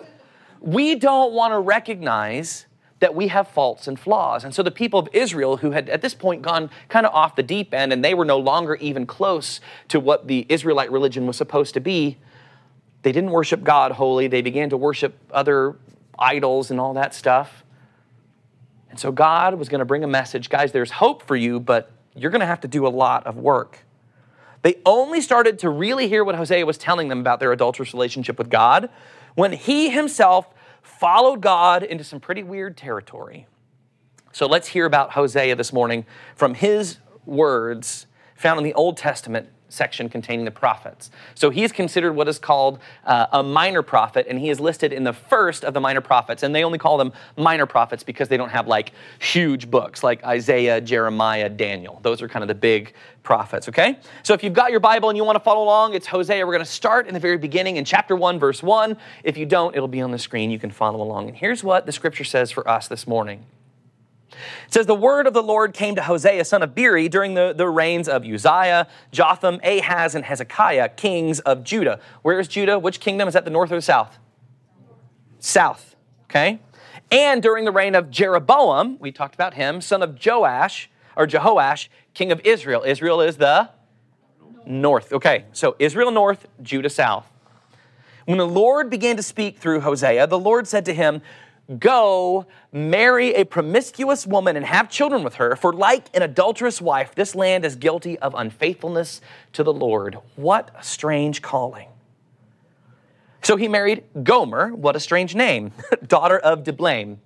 We 0.61 0.95
don't 0.95 1.33
want 1.33 1.51
to 1.51 1.59
recognize 1.59 2.67
that 2.99 3.15
we 3.15 3.29
have 3.29 3.47
faults 3.47 3.87
and 3.87 3.99
flaws. 3.99 4.43
And 4.43 4.53
so 4.53 4.61
the 4.61 4.71
people 4.71 4.99
of 4.99 5.09
Israel, 5.11 5.57
who 5.57 5.71
had 5.71 5.89
at 5.89 6.03
this 6.03 6.13
point 6.13 6.43
gone 6.43 6.69
kind 6.87 7.05
of 7.05 7.13
off 7.13 7.35
the 7.35 7.43
deep 7.43 7.73
end 7.73 7.91
and 7.91 8.05
they 8.05 8.13
were 8.13 8.25
no 8.25 8.37
longer 8.37 8.75
even 8.75 9.07
close 9.07 9.59
to 9.87 9.99
what 9.99 10.27
the 10.27 10.45
Israelite 10.49 10.91
religion 10.91 11.25
was 11.25 11.35
supposed 11.35 11.73
to 11.73 11.79
be, 11.79 12.17
they 13.01 13.11
didn't 13.11 13.31
worship 13.31 13.63
God 13.63 13.93
wholly. 13.93 14.27
They 14.27 14.43
began 14.43 14.69
to 14.69 14.77
worship 14.77 15.17
other 15.31 15.75
idols 16.17 16.69
and 16.69 16.79
all 16.79 16.93
that 16.93 17.15
stuff. 17.15 17.63
And 18.91 18.99
so 18.99 19.11
God 19.11 19.55
was 19.55 19.67
going 19.67 19.79
to 19.79 19.85
bring 19.85 20.03
a 20.03 20.07
message 20.07 20.49
guys, 20.49 20.71
there's 20.71 20.91
hope 20.91 21.23
for 21.23 21.35
you, 21.35 21.59
but 21.59 21.91
you're 22.15 22.29
going 22.29 22.41
to 22.41 22.45
have 22.45 22.61
to 22.61 22.67
do 22.67 22.85
a 22.85 22.89
lot 22.89 23.25
of 23.25 23.37
work. 23.37 23.79
They 24.61 24.75
only 24.85 25.21
started 25.21 25.57
to 25.59 25.69
really 25.71 26.07
hear 26.07 26.23
what 26.23 26.35
Hosea 26.35 26.67
was 26.67 26.77
telling 26.77 27.07
them 27.07 27.19
about 27.19 27.39
their 27.39 27.51
adulterous 27.51 27.93
relationship 27.93 28.37
with 28.37 28.51
God 28.51 28.91
when 29.35 29.53
he 29.53 29.89
himself 29.89 30.53
followed 30.81 31.41
God 31.41 31.83
into 31.83 32.03
some 32.03 32.19
pretty 32.19 32.43
weird 32.43 32.77
territory. 32.77 33.47
So 34.31 34.45
let's 34.45 34.69
hear 34.69 34.85
about 34.85 35.11
Hosea 35.11 35.55
this 35.55 35.73
morning 35.73 36.05
from 36.35 36.53
his 36.53 36.97
words 37.25 38.07
found 38.35 38.57
in 38.57 38.63
the 38.63 38.73
Old 38.73 38.97
Testament 38.97 39.49
section 39.71 40.09
containing 40.09 40.45
the 40.45 40.51
prophets. 40.51 41.11
So 41.35 41.49
he 41.49 41.63
is 41.63 41.71
considered 41.71 42.13
what 42.13 42.27
is 42.27 42.39
called 42.39 42.79
uh, 43.05 43.27
a 43.31 43.43
minor 43.43 43.81
prophet, 43.81 44.25
and 44.29 44.39
he 44.39 44.49
is 44.49 44.59
listed 44.59 44.93
in 44.93 45.03
the 45.03 45.13
first 45.13 45.63
of 45.63 45.73
the 45.73 45.79
minor 45.79 46.01
prophets. 46.01 46.43
And 46.43 46.53
they 46.53 46.63
only 46.63 46.77
call 46.77 46.97
them 46.97 47.13
minor 47.37 47.65
prophets 47.65 48.03
because 48.03 48.27
they 48.27 48.37
don't 48.37 48.49
have 48.49 48.67
like 48.67 48.91
huge 49.19 49.69
books 49.69 50.03
like 50.03 50.23
Isaiah, 50.23 50.81
Jeremiah, 50.81 51.49
Daniel. 51.49 51.99
Those 52.03 52.21
are 52.21 52.27
kind 52.27 52.43
of 52.43 52.47
the 52.47 52.55
big 52.55 52.93
prophets, 53.23 53.69
okay? 53.69 53.99
So 54.23 54.33
if 54.33 54.43
you've 54.43 54.53
got 54.53 54.71
your 54.71 54.79
Bible 54.79 55.09
and 55.09 55.17
you 55.17 55.23
want 55.23 55.35
to 55.35 55.43
follow 55.43 55.63
along, 55.63 55.93
it's 55.93 56.07
Hosea. 56.07 56.45
We're 56.45 56.53
going 56.53 56.65
to 56.65 56.71
start 56.71 57.07
in 57.07 57.13
the 57.13 57.19
very 57.19 57.37
beginning 57.37 57.77
in 57.77 57.85
chapter 57.85 58.15
1, 58.15 58.39
verse 58.39 58.63
1. 58.63 58.97
If 59.23 59.37
you 59.37 59.45
don't, 59.45 59.75
it'll 59.75 59.87
be 59.87 60.01
on 60.01 60.11
the 60.11 60.19
screen. 60.19 60.51
You 60.51 60.59
can 60.59 60.71
follow 60.71 61.01
along. 61.01 61.27
And 61.29 61.37
here's 61.37 61.63
what 61.63 61.85
the 61.85 61.91
scripture 61.91 62.23
says 62.23 62.51
for 62.51 62.67
us 62.67 62.87
this 62.87 63.07
morning 63.07 63.45
It 64.31 64.73
says, 64.73 64.85
The 64.85 64.95
word 64.95 65.27
of 65.27 65.33
the 65.33 65.43
Lord 65.43 65.73
came 65.73 65.95
to 65.95 66.03
Hosea, 66.03 66.45
son 66.45 66.63
of 66.63 66.73
Beeri, 66.75 67.09
during 67.09 67.33
the, 67.33 67.53
the 67.55 67.67
reigns 67.67 68.07
of 68.07 68.25
Uzziah, 68.25 68.87
Jotham, 69.11 69.59
Ahaz, 69.63 70.15
and 70.15 70.25
Hezekiah, 70.25 70.89
kings 70.89 71.39
of 71.41 71.63
Judah. 71.63 71.99
Where 72.21 72.39
is 72.39 72.47
Judah? 72.47 72.79
Which 72.79 72.99
kingdom? 72.99 73.27
Is 73.27 73.33
that 73.33 73.45
the 73.45 73.51
north 73.51 73.71
or 73.71 73.75
the 73.75 73.81
south? 73.81 74.17
South, 75.39 75.95
okay? 76.25 76.59
And 77.11 77.43
during 77.43 77.65
the 77.65 77.71
reign 77.71 77.95
of 77.95 78.09
Jeroboam, 78.09 78.97
we 78.99 79.11
talked 79.11 79.35
about 79.35 79.55
him, 79.55 79.81
son 79.81 80.01
of 80.01 80.17
Joash, 80.25 80.89
or 81.17 81.27
Jehoash, 81.27 81.89
king 82.13 82.31
of 82.31 82.39
Israel. 82.45 82.83
Israel 82.85 83.21
is 83.21 83.37
the 83.37 83.69
north. 84.65 85.11
Okay, 85.11 85.45
so 85.51 85.75
Israel 85.79 86.11
north, 86.11 86.47
Judah 86.61 86.89
south. 86.89 87.27
When 88.25 88.37
the 88.37 88.47
Lord 88.47 88.89
began 88.89 89.17
to 89.17 89.23
speak 89.23 89.57
through 89.57 89.81
Hosea, 89.81 90.27
the 90.27 90.39
Lord 90.39 90.67
said 90.67 90.85
to 90.85 90.93
him, 90.93 91.21
Go 91.79 92.47
marry 92.71 93.33
a 93.35 93.45
promiscuous 93.45 94.27
woman 94.27 94.57
and 94.57 94.65
have 94.65 94.89
children 94.89 95.23
with 95.23 95.35
her, 95.35 95.55
for 95.55 95.71
like 95.71 96.05
an 96.13 96.21
adulterous 96.21 96.81
wife, 96.81 97.15
this 97.15 97.35
land 97.35 97.65
is 97.65 97.75
guilty 97.75 98.17
of 98.19 98.33
unfaithfulness 98.35 99.21
to 99.53 99.63
the 99.63 99.73
Lord. 99.73 100.17
What 100.35 100.71
a 100.77 100.83
strange 100.83 101.41
calling. 101.41 101.87
So 103.43 103.55
he 103.55 103.67
married 103.67 104.03
Gomer, 104.23 104.73
what 104.73 104.95
a 104.95 104.99
strange 104.99 105.33
name, 105.33 105.71
daughter 106.07 106.37
of 106.37 106.63
Diblaim. 106.63 107.17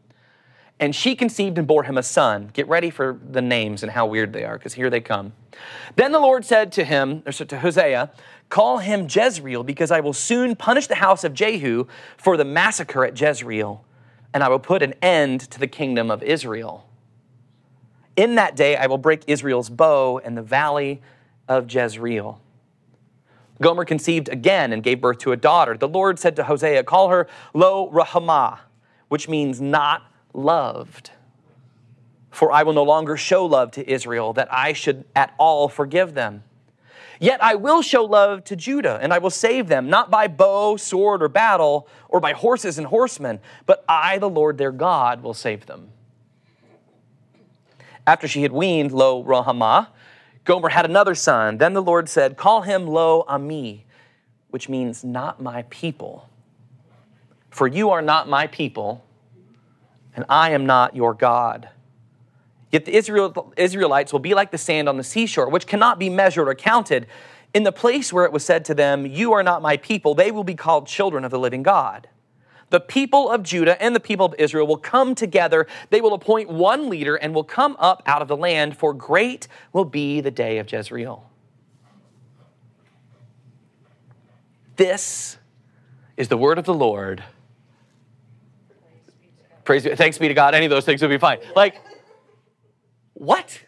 And 0.79 0.93
she 0.93 1.15
conceived 1.15 1.57
and 1.57 1.65
bore 1.65 1.83
him 1.83 1.97
a 1.97 2.03
son. 2.03 2.49
Get 2.51 2.67
ready 2.67 2.89
for 2.89 3.17
the 3.31 3.41
names 3.41 3.81
and 3.81 3.91
how 3.93 4.05
weird 4.05 4.33
they 4.33 4.43
are, 4.43 4.57
because 4.57 4.73
here 4.73 4.89
they 4.89 4.99
come. 4.99 5.33
Then 5.95 6.11
the 6.11 6.19
Lord 6.19 6.43
said 6.43 6.73
to 6.73 6.83
him, 6.83 7.23
or 7.25 7.31
to 7.31 7.59
Hosea, 7.59 8.11
Call 8.49 8.79
him 8.79 9.07
Jezreel, 9.09 9.63
because 9.63 9.89
I 9.89 10.01
will 10.01 10.13
soon 10.13 10.55
punish 10.55 10.87
the 10.87 10.95
house 10.95 11.23
of 11.23 11.33
Jehu 11.33 11.87
for 12.17 12.35
the 12.35 12.45
massacre 12.45 13.05
at 13.05 13.19
Jezreel 13.19 13.83
and 14.35 14.43
I 14.43 14.49
will 14.49 14.59
put 14.59 14.83
an 14.83 14.93
end 15.01 15.39
to 15.51 15.59
the 15.61 15.65
kingdom 15.65 16.11
of 16.11 16.21
Israel. 16.21 16.85
In 18.17 18.35
that 18.35 18.57
day, 18.57 18.75
I 18.75 18.87
will 18.87 18.97
break 18.97 19.23
Israel's 19.27 19.69
bow 19.69 20.17
in 20.17 20.35
the 20.35 20.41
valley 20.41 21.01
of 21.47 21.73
Jezreel. 21.73 22.41
Gomer 23.61 23.85
conceived 23.85 24.27
again 24.27 24.73
and 24.73 24.83
gave 24.83 24.99
birth 24.99 25.19
to 25.19 25.31
a 25.31 25.37
daughter. 25.37 25.77
The 25.77 25.87
Lord 25.87 26.19
said 26.19 26.35
to 26.35 26.43
Hosea, 26.43 26.83
Call 26.83 27.07
her 27.11 27.27
Lo 27.53 27.89
Ruhamah, 27.89 28.59
which 29.07 29.29
means 29.29 29.61
not 29.61 30.03
loved. 30.33 31.11
For 32.29 32.51
I 32.51 32.63
will 32.63 32.73
no 32.73 32.83
longer 32.83 33.15
show 33.15 33.45
love 33.45 33.71
to 33.71 33.89
Israel, 33.89 34.33
that 34.33 34.53
I 34.53 34.73
should 34.73 35.05
at 35.15 35.33
all 35.37 35.69
forgive 35.69 36.13
them. 36.13 36.43
Yet 37.19 37.43
I 37.43 37.55
will 37.55 37.81
show 37.81 38.03
love 38.03 38.43
to 38.45 38.55
Judah, 38.55 38.99
and 39.01 39.13
I 39.13 39.19
will 39.19 39.29
save 39.29 39.67
them, 39.67 39.89
not 39.89 40.11
by 40.11 40.27
bow, 40.27 40.77
sword, 40.77 41.23
or 41.23 41.29
battle, 41.29 41.87
or 42.09 42.19
by 42.19 42.33
horses 42.33 42.77
and 42.77 42.87
horsemen, 42.87 43.39
but 43.65 43.83
I, 43.87 44.17
the 44.17 44.29
Lord 44.29 44.57
their 44.57 44.71
God, 44.71 45.23
will 45.23 45.33
save 45.33 45.65
them. 45.65 45.89
After 48.07 48.27
she 48.27 48.43
had 48.43 48.51
weaned 48.51 48.91
Lo 48.91 49.23
Ruhamah, 49.23 49.87
Gomer 50.43 50.69
had 50.69 50.85
another 50.85 51.15
son. 51.15 51.57
Then 51.57 51.73
the 51.73 51.81
Lord 51.81 52.07
said, 52.07 52.37
Call 52.37 52.61
him 52.61 52.87
Lo 52.87 53.25
Ami, 53.27 53.85
which 54.49 54.69
means 54.69 55.03
not 55.03 55.41
my 55.41 55.63
people. 55.63 56.29
For 57.49 57.67
you 57.67 57.89
are 57.89 58.01
not 58.01 58.29
my 58.29 58.47
people, 58.47 59.03
and 60.15 60.23
I 60.29 60.51
am 60.51 60.65
not 60.65 60.95
your 60.95 61.13
God. 61.13 61.69
Yet 62.75 62.83
the 62.83 62.93
Israel, 62.93 63.53
Israelites 63.55 64.11
will 64.11 64.19
be 64.19 64.33
like 64.33 64.51
the 64.51 64.57
sand 64.57 64.89
on 64.89 64.97
the 64.97 65.03
seashore, 65.05 65.47
which 65.47 65.65
cannot 65.65 65.97
be 65.97 66.09
measured 66.09 66.49
or 66.49 66.55
counted. 66.55 67.07
In 67.53 67.63
the 67.63 67.71
place 67.71 68.11
where 68.11 68.25
it 68.25 68.33
was 68.33 68.43
said 68.43 68.65
to 68.65 68.73
them, 68.73 69.05
You 69.05 69.31
are 69.31 69.43
not 69.43 69.61
my 69.61 69.77
people, 69.77 70.13
they 70.13 70.29
will 70.29 70.43
be 70.43 70.55
called 70.55 70.85
children 70.85 71.23
of 71.23 71.31
the 71.31 71.39
living 71.39 71.63
God. 71.63 72.09
The 72.71 72.81
people 72.81 73.29
of 73.29 73.43
Judah 73.43 73.81
and 73.81 73.95
the 73.95 74.01
people 74.01 74.25
of 74.25 74.35
Israel 74.37 74.67
will 74.67 74.75
come 74.75 75.15
together. 75.15 75.67
They 75.89 76.01
will 76.01 76.13
appoint 76.13 76.49
one 76.49 76.89
leader 76.89 77.15
and 77.15 77.33
will 77.33 77.45
come 77.45 77.77
up 77.79 78.03
out 78.05 78.21
of 78.21 78.27
the 78.27 78.35
land, 78.35 78.75
for 78.75 78.93
great 78.93 79.47
will 79.71 79.85
be 79.85 80.19
the 80.19 80.29
day 80.29 80.57
of 80.57 80.69
Jezreel. 80.69 81.31
This 84.75 85.37
is 86.17 86.27
the 86.27 86.35
word 86.35 86.57
of 86.57 86.65
the 86.65 86.73
Lord. 86.73 87.23
Praise 89.63 89.85
be, 89.85 89.95
thanks 89.95 90.17
be 90.17 90.27
to 90.27 90.33
God. 90.33 90.53
Any 90.53 90.65
of 90.65 90.71
those 90.71 90.83
things 90.83 91.01
would 91.01 91.07
be 91.07 91.17
fine. 91.17 91.39
Like, 91.55 91.81
what? 93.15 93.61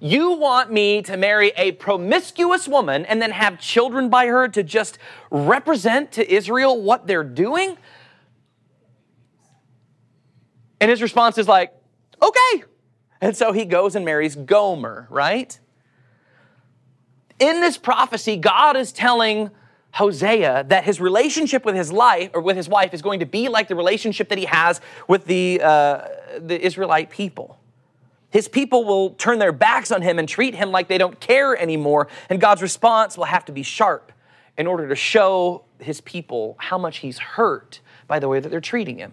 You 0.00 0.32
want 0.32 0.70
me 0.70 1.00
to 1.02 1.16
marry 1.16 1.52
a 1.56 1.72
promiscuous 1.72 2.68
woman 2.68 3.04
and 3.06 3.22
then 3.22 3.30
have 3.30 3.58
children 3.58 4.08
by 4.08 4.26
her 4.26 4.48
to 4.48 4.62
just 4.62 4.98
represent 5.30 6.12
to 6.12 6.32
Israel 6.32 6.80
what 6.80 7.06
they're 7.06 7.24
doing? 7.24 7.78
And 10.80 10.90
his 10.90 11.00
response 11.00 11.38
is 11.38 11.48
like, 11.48 11.72
okay. 12.20 12.64
And 13.20 13.36
so 13.36 13.52
he 13.52 13.64
goes 13.64 13.94
and 13.94 14.04
marries 14.04 14.36
Gomer, 14.36 15.06
right? 15.08 15.58
In 17.38 17.60
this 17.60 17.78
prophecy, 17.78 18.36
God 18.36 18.76
is 18.76 18.92
telling 18.92 19.50
Hosea 19.92 20.64
that 20.68 20.84
his 20.84 21.00
relationship 21.00 21.64
with 21.64 21.76
his 21.76 21.92
life 21.92 22.30
or 22.34 22.40
with 22.40 22.56
his 22.56 22.68
wife 22.68 22.92
is 22.92 23.00
going 23.00 23.20
to 23.20 23.26
be 23.26 23.48
like 23.48 23.68
the 23.68 23.76
relationship 23.76 24.28
that 24.28 24.38
he 24.38 24.46
has 24.46 24.80
with 25.08 25.24
the, 25.26 25.60
uh, 25.62 26.08
the 26.40 26.60
Israelite 26.60 27.08
people 27.08 27.61
his 28.32 28.48
people 28.48 28.84
will 28.84 29.10
turn 29.10 29.38
their 29.38 29.52
backs 29.52 29.92
on 29.92 30.00
him 30.00 30.18
and 30.18 30.26
treat 30.26 30.54
him 30.54 30.72
like 30.72 30.88
they 30.88 30.98
don't 30.98 31.20
care 31.20 31.56
anymore. 31.56 32.08
And 32.30 32.40
God's 32.40 32.62
response 32.62 33.16
will 33.18 33.26
have 33.26 33.44
to 33.44 33.52
be 33.52 33.62
sharp 33.62 34.10
in 34.56 34.66
order 34.66 34.88
to 34.88 34.96
show 34.96 35.64
his 35.78 36.00
people 36.00 36.56
how 36.58 36.78
much 36.78 36.98
he's 36.98 37.18
hurt 37.18 37.80
by 38.08 38.18
the 38.18 38.28
way 38.28 38.40
that 38.40 38.48
they're 38.48 38.60
treating 38.60 38.98
him. 38.98 39.12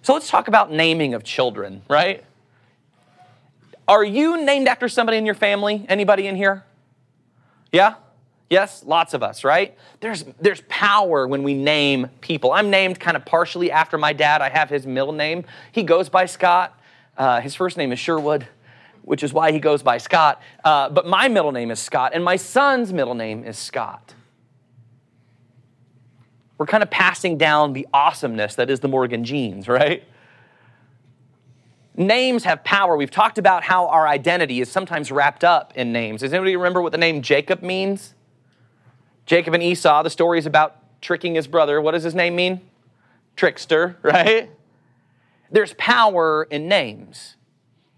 So 0.00 0.14
let's 0.14 0.30
talk 0.30 0.48
about 0.48 0.72
naming 0.72 1.12
of 1.12 1.24
children, 1.24 1.82
right? 1.90 2.24
Are 3.86 4.04
you 4.04 4.42
named 4.42 4.66
after 4.66 4.88
somebody 4.88 5.18
in 5.18 5.26
your 5.26 5.34
family? 5.34 5.84
Anybody 5.90 6.26
in 6.26 6.36
here? 6.36 6.64
Yeah? 7.70 7.96
Yes, 8.48 8.82
lots 8.82 9.12
of 9.12 9.22
us, 9.22 9.44
right? 9.44 9.76
There's, 10.00 10.24
there's 10.40 10.62
power 10.68 11.28
when 11.28 11.42
we 11.42 11.52
name 11.52 12.08
people. 12.22 12.52
I'm 12.52 12.70
named 12.70 12.98
kind 12.98 13.14
of 13.14 13.26
partially 13.26 13.70
after 13.70 13.98
my 13.98 14.14
dad. 14.14 14.40
I 14.40 14.48
have 14.48 14.70
his 14.70 14.86
middle 14.86 15.12
name. 15.12 15.44
He 15.70 15.82
goes 15.82 16.08
by 16.08 16.24
Scott. 16.24 16.77
Uh, 17.18 17.40
his 17.40 17.56
first 17.56 17.76
name 17.76 17.90
is 17.90 17.98
Sherwood, 17.98 18.46
which 19.02 19.24
is 19.24 19.32
why 19.32 19.50
he 19.50 19.58
goes 19.58 19.82
by 19.82 19.98
Scott. 19.98 20.40
Uh, 20.64 20.88
but 20.88 21.04
my 21.06 21.26
middle 21.26 21.50
name 21.50 21.72
is 21.72 21.80
Scott, 21.80 22.12
and 22.14 22.24
my 22.24 22.36
son's 22.36 22.92
middle 22.92 23.14
name 23.14 23.42
is 23.42 23.58
Scott. 23.58 24.14
We're 26.56 26.66
kind 26.66 26.82
of 26.82 26.90
passing 26.90 27.36
down 27.36 27.72
the 27.72 27.86
awesomeness 27.92 28.54
that 28.54 28.70
is 28.70 28.80
the 28.80 28.88
Morgan 28.88 29.24
genes, 29.24 29.68
right? 29.68 30.04
Names 31.96 32.44
have 32.44 32.62
power. 32.62 32.96
We've 32.96 33.10
talked 33.10 33.38
about 33.38 33.64
how 33.64 33.88
our 33.88 34.06
identity 34.06 34.60
is 34.60 34.70
sometimes 34.70 35.10
wrapped 35.10 35.42
up 35.42 35.72
in 35.76 35.92
names. 35.92 36.20
Does 36.20 36.32
anybody 36.32 36.54
remember 36.54 36.80
what 36.80 36.92
the 36.92 36.98
name 36.98 37.22
Jacob 37.22 37.62
means? 37.62 38.14
Jacob 39.26 39.54
and 39.54 39.62
Esau, 39.62 40.04
the 40.04 40.10
story 40.10 40.38
is 40.38 40.46
about 40.46 40.76
tricking 41.00 41.34
his 41.34 41.48
brother. 41.48 41.80
What 41.80 41.92
does 41.92 42.04
his 42.04 42.14
name 42.14 42.36
mean? 42.36 42.60
Trickster, 43.36 43.96
right? 44.02 44.50
There's 45.50 45.74
power 45.74 46.44
in 46.50 46.68
names. 46.68 47.36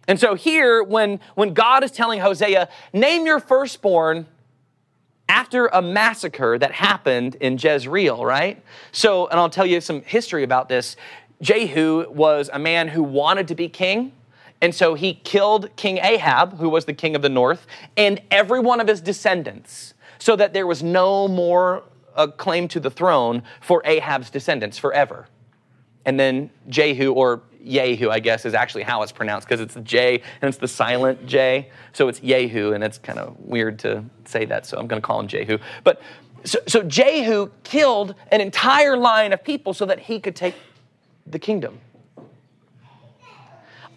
And 0.09 0.19
so 0.19 0.35
here, 0.35 0.83
when, 0.83 1.21
when 1.35 1.55
God 1.55 1.85
is 1.85 1.91
telling 1.91 2.21
Hosea, 2.21 2.69
name 2.93 3.27
your 3.27 3.39
firstborn 3.39 4.27
after 5.29 5.69
a 5.69 5.81
massacre 5.81 6.59
that 6.59 6.73
happened 6.73 7.37
in 7.37 7.57
Jezreel, 7.57 8.25
right? 8.25 8.61
So, 8.91 9.29
and 9.29 9.39
I'll 9.39 9.51
tell 9.51 9.67
you 9.67 9.81
some 9.81 10.03
history 10.03 10.43
about 10.43 10.69
this. 10.69 10.97
Jehu 11.41 12.11
was 12.11 12.51
a 12.53 12.59
man 12.59 12.89
who 12.89 13.03
wanted 13.03 13.47
to 13.49 13.55
be 13.55 13.69
king. 13.69 14.13
And 14.61 14.75
so 14.75 14.95
he 14.95 15.15
killed 15.15 15.75
King 15.77 15.99
Ahab, 15.99 16.59
who 16.59 16.69
was 16.69 16.85
the 16.85 16.93
king 16.93 17.15
of 17.15 17.23
the 17.23 17.29
north, 17.29 17.67
and 17.97 18.21
every 18.31 18.61
one 18.61 18.81
of 18.81 18.89
his 18.89 19.01
descendants, 19.01 19.95
so 20.19 20.37
that 20.37 20.53
there 20.53 20.67
was 20.67 20.83
no 20.83 21.29
more 21.29 21.85
uh, 22.15 22.27
claim 22.27 22.69
to 22.69 22.81
the 22.81 22.91
throne 22.91 23.43
for 23.61 23.81
Ahab's 23.85 24.29
descendants 24.29 24.77
forever. 24.77 25.29
And 26.07 26.19
then 26.19 26.51
Jehu, 26.69 27.13
or 27.13 27.43
Yehu, 27.65 28.09
I 28.09 28.21
guess, 28.21 28.47
is 28.47 28.55
actually 28.55 28.83
how 28.83 29.03
it's 29.03 29.13
pronounced 29.13 29.47
because 29.47 29.61
it's 29.61 29.77
J 29.83 30.23
and 30.41 30.49
it's 30.49 30.59
the 30.59 30.69
silent 30.69 31.27
J. 31.27 31.71
So 31.93 32.09
it's 32.09 32.21
Yehu, 32.21 32.75
and 32.75 32.83
it's 32.83 32.99
kind 32.99 33.19
of 33.19 33.39
weird 33.39 33.79
to 33.81 34.05
say 34.25 34.45
that, 34.47 34.67
so 34.67 34.79
I'm 34.79 34.87
going 34.87 35.01
to 35.01 35.07
call 35.07 35.21
him 35.21 35.29
Jehu. 35.29 35.59
But 35.85 36.01
so, 36.45 36.59
so 36.67 36.83
Jehu 36.83 37.51
killed 37.65 38.15
an 38.33 38.41
entire 38.41 38.97
line 38.97 39.33
of 39.33 39.45
people 39.45 39.75
so 39.75 39.85
that 39.87 39.99
he 39.99 40.21
could 40.21 40.35
take 40.35 40.55
the 41.27 41.39
kingdom. 41.39 41.79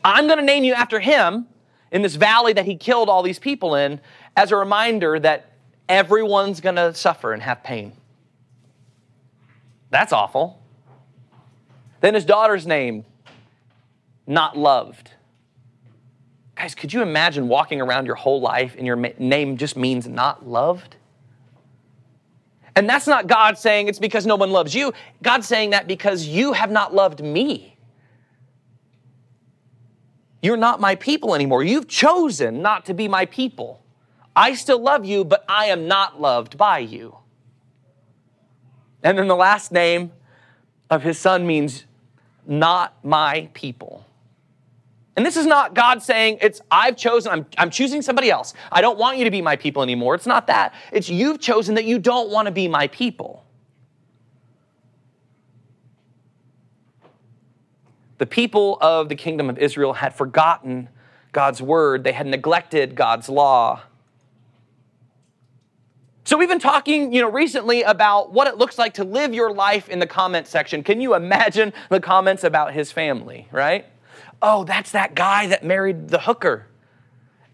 I'm 0.03 0.27
going 0.27 0.39
to 0.39 0.45
name 0.45 0.65
you 0.65 0.73
after 0.73 0.99
him 0.99 1.47
in 1.91 2.01
this 2.01 2.15
valley 2.15 2.53
that 2.53 2.65
he 2.65 2.75
killed 2.75 3.07
all 3.07 3.23
these 3.23 3.39
people 3.39 3.75
in 3.75 4.01
as 4.35 4.51
a 4.51 4.57
reminder 4.57 5.19
that 5.19 5.51
everyone's 5.87 6.59
going 6.59 6.75
to 6.75 6.93
suffer 6.93 7.31
and 7.33 7.41
have 7.41 7.63
pain. 7.63 7.93
That's 9.89 10.11
awful. 10.11 10.62
Then 12.03 12.15
his 12.15 12.25
daughter's 12.25 12.67
name, 12.67 13.05
not 14.27 14.57
loved. 14.57 15.11
Guys, 16.53 16.75
could 16.75 16.91
you 16.91 17.01
imagine 17.01 17.47
walking 17.47 17.79
around 17.79 18.07
your 18.07 18.15
whole 18.15 18.41
life 18.41 18.75
and 18.77 18.85
your 18.85 18.97
name 18.97 19.55
just 19.55 19.77
means 19.77 20.05
not 20.05 20.45
loved? 20.45 20.97
And 22.75 22.89
that's 22.89 23.07
not 23.07 23.27
God 23.27 23.57
saying 23.57 23.87
it's 23.87 23.99
because 23.99 24.25
no 24.25 24.35
one 24.35 24.51
loves 24.51 24.75
you. 24.75 24.91
God's 25.21 25.47
saying 25.47 25.69
that 25.69 25.87
because 25.87 26.25
you 26.25 26.51
have 26.51 26.69
not 26.69 26.93
loved 26.93 27.23
me. 27.23 27.77
You're 30.41 30.57
not 30.57 30.81
my 30.81 30.95
people 30.95 31.33
anymore. 31.33 31.63
You've 31.63 31.87
chosen 31.87 32.61
not 32.61 32.85
to 32.87 32.93
be 32.93 33.07
my 33.07 33.27
people. 33.27 33.81
I 34.35 34.55
still 34.55 34.81
love 34.81 35.05
you, 35.05 35.23
but 35.23 35.45
I 35.47 35.67
am 35.67 35.87
not 35.87 36.19
loved 36.19 36.57
by 36.57 36.79
you. 36.79 37.15
And 39.01 39.17
then 39.17 39.29
the 39.29 39.37
last 39.37 39.71
name 39.71 40.11
of 40.89 41.03
his 41.03 41.17
son 41.17 41.47
means 41.47 41.85
not 42.45 42.93
my 43.03 43.49
people. 43.53 44.05
And 45.15 45.25
this 45.25 45.37
is 45.37 45.45
not 45.45 45.75
God 45.75 46.01
saying, 46.01 46.39
it's 46.41 46.61
I've 46.71 46.97
chosen, 46.97 47.31
I'm, 47.31 47.45
I'm 47.57 47.69
choosing 47.69 48.01
somebody 48.01 48.31
else. 48.31 48.53
I 48.71 48.81
don't 48.81 48.97
want 48.97 49.17
you 49.17 49.25
to 49.25 49.31
be 49.31 49.41
my 49.41 49.55
people 49.55 49.83
anymore. 49.83 50.15
It's 50.15 50.25
not 50.25 50.47
that. 50.47 50.73
It's 50.91 51.07
you've 51.07 51.39
chosen 51.39 51.75
that 51.75 51.85
you 51.85 51.99
don't 51.99 52.31
want 52.31 52.47
to 52.47 52.51
be 52.51 52.67
my 52.67 52.87
people. 52.87 53.43
The 58.17 58.25
people 58.25 58.77
of 58.81 59.09
the 59.09 59.15
kingdom 59.15 59.49
of 59.49 59.57
Israel 59.57 59.93
had 59.93 60.15
forgotten 60.15 60.89
God's 61.31 61.61
word, 61.61 62.03
they 62.03 62.11
had 62.11 62.27
neglected 62.27 62.95
God's 62.95 63.27
law. 63.27 63.81
So 66.25 66.37
we've 66.37 66.47
been 66.47 66.59
talking, 66.59 67.11
you 67.11 67.21
know, 67.21 67.29
recently 67.29 67.81
about 67.81 68.31
what 68.31 68.47
it 68.47 68.57
looks 68.57 68.77
like 68.77 68.93
to 68.93 69.03
live 69.03 69.33
your 69.33 69.51
life 69.51 69.89
in 69.89 69.99
the 69.99 70.07
comment 70.07 70.47
section. 70.47 70.81
Can 70.81 71.01
you 71.01 71.15
imagine 71.15 71.73
the 71.89 71.99
comments 71.99 72.45
about 72.45 72.73
his 72.73 72.93
family, 72.93 73.47
right? 73.51 73.85
Oh, 74.41 74.63
that's 74.63 74.91
that 74.91 75.15
guy 75.15 75.47
that 75.47 75.65
married 75.65 76.07
the 76.07 76.19
hooker 76.19 76.67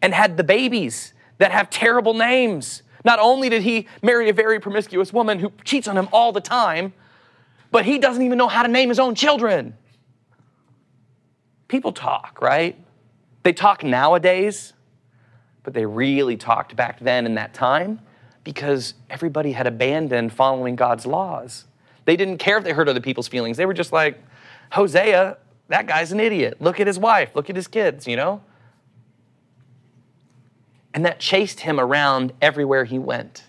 and 0.04 0.14
had 0.14 0.38
the 0.38 0.44
babies 0.44 1.14
that 1.40 1.52
have 1.52 1.72
terrible 1.72 2.14
names. 2.14 2.84
Not 3.04 3.18
only 3.18 3.50
did 3.50 3.64
he 3.64 3.88
marry 4.04 4.30
a 4.30 4.34
very 4.34 4.60
promiscuous 4.60 5.12
woman 5.12 5.40
who 5.40 5.52
cheats 5.64 5.88
on 5.88 5.98
him 5.98 6.08
all 6.14 6.32
the 6.32 6.42
time, 6.42 6.94
but 7.72 7.86
he 7.86 7.98
doesn't 7.98 8.22
even 8.22 8.38
know 8.38 8.48
how 8.48 8.62
to 8.62 8.70
name 8.70 8.90
his 8.90 9.00
own 9.00 9.16
children. 9.16 9.76
People 11.68 11.92
talk, 11.92 12.40
right? 12.40 12.78
They 13.42 13.54
talk 13.54 13.84
nowadays, 13.84 14.74
but 15.64 15.74
they 15.74 15.88
really 15.88 16.38
talked 16.38 16.76
back 16.76 17.00
then 17.00 17.26
in 17.26 17.34
that 17.36 17.56
time 17.56 18.02
because 18.44 18.94
everybody 19.10 19.52
had 19.52 19.68
abandoned 19.68 20.34
following 20.34 20.76
God's 20.76 21.06
laws. 21.06 21.66
They 22.06 22.16
didn't 22.16 22.38
care 22.38 22.58
if 22.58 22.64
they 22.64 22.72
hurt 22.72 22.90
other 22.90 23.02
people's 23.02 23.28
feelings. 23.28 23.58
They 23.58 23.66
were 23.66 23.74
just 23.74 23.92
like, 23.92 24.22
Hosea, 24.72 25.38
that 25.68 25.88
guy's 25.88 26.12
an 26.12 26.20
idiot. 26.20 26.58
Look 26.60 26.80
at 26.80 26.88
his 26.88 26.98
wife, 26.98 27.36
look 27.36 27.50
at 27.50 27.56
his 27.56 27.68
kids, 27.68 28.08
you 28.08 28.16
know? 28.16 28.42
And 30.94 31.06
that 31.06 31.20
chased 31.20 31.62
him 31.62 31.80
around 31.80 32.34
everywhere 32.42 32.84
he 32.84 32.98
went. 32.98 33.44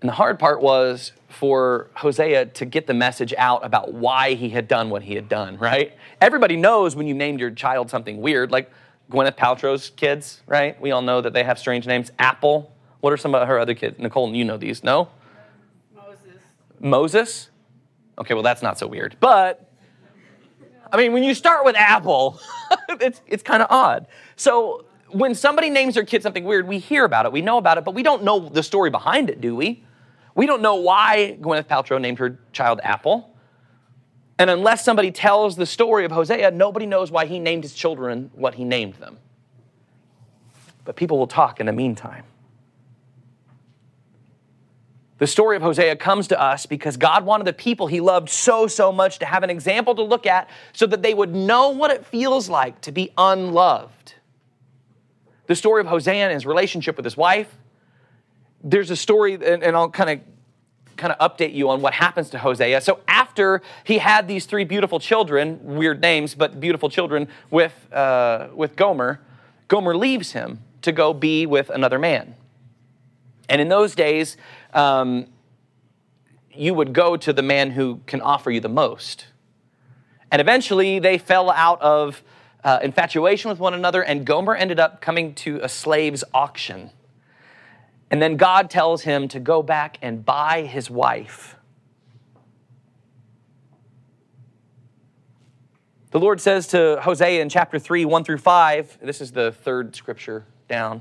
And 0.00 0.08
the 0.08 0.14
hard 0.14 0.38
part 0.38 0.60
was 0.60 1.12
for 1.32 1.90
Hosea 1.94 2.46
to 2.46 2.64
get 2.66 2.86
the 2.86 2.94
message 2.94 3.32
out 3.38 3.64
about 3.64 3.94
why 3.94 4.34
he 4.34 4.50
had 4.50 4.68
done 4.68 4.90
what 4.90 5.02
he 5.02 5.14
had 5.14 5.28
done, 5.28 5.56
right? 5.58 5.96
Everybody 6.20 6.56
knows 6.56 6.94
when 6.94 7.06
you 7.06 7.14
named 7.14 7.40
your 7.40 7.50
child 7.50 7.90
something 7.90 8.20
weird, 8.20 8.50
like 8.50 8.70
Gwyneth 9.10 9.36
Paltrow's 9.36 9.90
kids, 9.90 10.42
right? 10.46 10.78
We 10.80 10.90
all 10.90 11.02
know 11.02 11.20
that 11.20 11.32
they 11.32 11.42
have 11.42 11.58
strange 11.58 11.86
names. 11.86 12.10
Apple. 12.18 12.72
What 13.00 13.12
are 13.12 13.16
some 13.16 13.34
of 13.34 13.48
her 13.48 13.58
other 13.58 13.74
kids? 13.74 13.98
Nicole, 13.98 14.32
you 14.34 14.44
know 14.44 14.56
these, 14.56 14.84
no? 14.84 15.08
Moses. 15.94 16.40
Moses? 16.78 17.50
Okay, 18.18 18.34
well, 18.34 18.42
that's 18.42 18.62
not 18.62 18.78
so 18.78 18.86
weird. 18.86 19.16
But, 19.18 19.68
I 20.92 20.96
mean, 20.96 21.12
when 21.12 21.22
you 21.22 21.34
start 21.34 21.64
with 21.64 21.76
Apple, 21.76 22.38
it's, 23.00 23.20
it's 23.26 23.42
kind 23.42 23.62
of 23.62 23.68
odd. 23.70 24.06
So, 24.36 24.84
when 25.08 25.34
somebody 25.34 25.68
names 25.68 25.94
their 25.94 26.04
kid 26.04 26.22
something 26.22 26.44
weird, 26.44 26.68
we 26.68 26.78
hear 26.78 27.04
about 27.04 27.26
it, 27.26 27.32
we 27.32 27.42
know 27.42 27.58
about 27.58 27.78
it, 27.78 27.84
but 27.84 27.94
we 27.94 28.02
don't 28.02 28.22
know 28.22 28.48
the 28.48 28.62
story 28.62 28.90
behind 28.90 29.28
it, 29.28 29.40
do 29.40 29.56
we? 29.56 29.84
We 30.34 30.46
don't 30.46 30.62
know 30.62 30.76
why 30.76 31.36
Gwyneth 31.40 31.64
Paltrow 31.64 32.00
named 32.00 32.18
her 32.18 32.38
child 32.52 32.80
Apple. 32.82 33.28
And 34.38 34.50
unless 34.50 34.84
somebody 34.84 35.10
tells 35.10 35.56
the 35.56 35.66
story 35.66 36.04
of 36.04 36.10
Hosea, 36.10 36.50
nobody 36.50 36.86
knows 36.86 37.10
why 37.10 37.26
he 37.26 37.38
named 37.38 37.64
his 37.64 37.74
children 37.74 38.30
what 38.34 38.54
he 38.54 38.64
named 38.64 38.94
them. 38.94 39.18
But 40.84 40.96
people 40.96 41.18
will 41.18 41.26
talk 41.26 41.60
in 41.60 41.66
the 41.66 41.72
meantime. 41.72 42.24
The 45.18 45.28
story 45.28 45.54
of 45.54 45.62
Hosea 45.62 45.94
comes 45.96 46.26
to 46.28 46.40
us 46.40 46.66
because 46.66 46.96
God 46.96 47.24
wanted 47.24 47.46
the 47.46 47.52
people 47.52 47.86
he 47.86 48.00
loved 48.00 48.28
so, 48.28 48.66
so 48.66 48.90
much 48.90 49.20
to 49.20 49.24
have 49.24 49.44
an 49.44 49.50
example 49.50 49.94
to 49.94 50.02
look 50.02 50.26
at 50.26 50.50
so 50.72 50.84
that 50.86 51.02
they 51.02 51.14
would 51.14 51.32
know 51.32 51.70
what 51.70 51.92
it 51.92 52.04
feels 52.04 52.48
like 52.48 52.80
to 52.80 52.90
be 52.90 53.12
unloved. 53.16 54.14
The 55.46 55.54
story 55.54 55.80
of 55.80 55.86
Hosea 55.86 56.24
and 56.24 56.32
his 56.32 56.44
relationship 56.44 56.96
with 56.96 57.04
his 57.04 57.16
wife, 57.16 57.56
there's 58.62 58.90
a 58.90 58.96
story, 58.96 59.34
and, 59.34 59.62
and 59.62 59.76
I'll 59.76 59.90
kind 59.90 60.10
of 60.10 60.20
kind 60.96 61.12
of 61.12 61.30
update 61.30 61.54
you 61.54 61.70
on 61.70 61.80
what 61.80 61.94
happens 61.94 62.30
to 62.30 62.38
Hosea. 62.38 62.80
So 62.80 63.00
after 63.08 63.62
he 63.82 63.98
had 63.98 64.28
these 64.28 64.46
three 64.46 64.64
beautiful 64.64 65.00
children, 65.00 65.58
weird 65.62 66.00
names, 66.00 66.34
but 66.34 66.60
beautiful 66.60 66.88
children 66.88 67.28
with 67.50 67.74
uh, 67.92 68.48
with 68.54 68.76
Gomer, 68.76 69.20
Gomer 69.68 69.96
leaves 69.96 70.32
him 70.32 70.60
to 70.82 70.92
go 70.92 71.14
be 71.14 71.46
with 71.46 71.70
another 71.70 71.98
man. 71.98 72.34
And 73.48 73.60
in 73.60 73.68
those 73.68 73.94
days, 73.94 74.36
um, 74.72 75.26
you 76.52 76.74
would 76.74 76.92
go 76.92 77.16
to 77.16 77.32
the 77.32 77.42
man 77.42 77.70
who 77.70 78.00
can 78.06 78.20
offer 78.20 78.50
you 78.50 78.60
the 78.60 78.68
most. 78.68 79.26
And 80.30 80.40
eventually, 80.40 80.98
they 80.98 81.18
fell 81.18 81.50
out 81.50 81.80
of 81.82 82.22
uh, 82.64 82.78
infatuation 82.82 83.50
with 83.50 83.58
one 83.58 83.74
another, 83.74 84.02
and 84.02 84.24
Gomer 84.24 84.54
ended 84.54 84.80
up 84.80 85.00
coming 85.00 85.34
to 85.36 85.60
a 85.62 85.68
slave's 85.68 86.24
auction. 86.32 86.90
And 88.12 88.20
then 88.20 88.36
God 88.36 88.68
tells 88.68 89.02
him 89.02 89.26
to 89.28 89.40
go 89.40 89.62
back 89.62 89.96
and 90.02 90.22
buy 90.22 90.62
his 90.62 90.90
wife. 90.90 91.56
The 96.10 96.20
Lord 96.20 96.38
says 96.38 96.66
to 96.68 97.00
Hosea 97.00 97.40
in 97.40 97.48
chapter 97.48 97.78
3, 97.78 98.04
1 98.04 98.24
through 98.24 98.36
5, 98.36 98.98
this 99.00 99.22
is 99.22 99.32
the 99.32 99.50
third 99.50 99.96
scripture 99.96 100.44
down. 100.68 101.00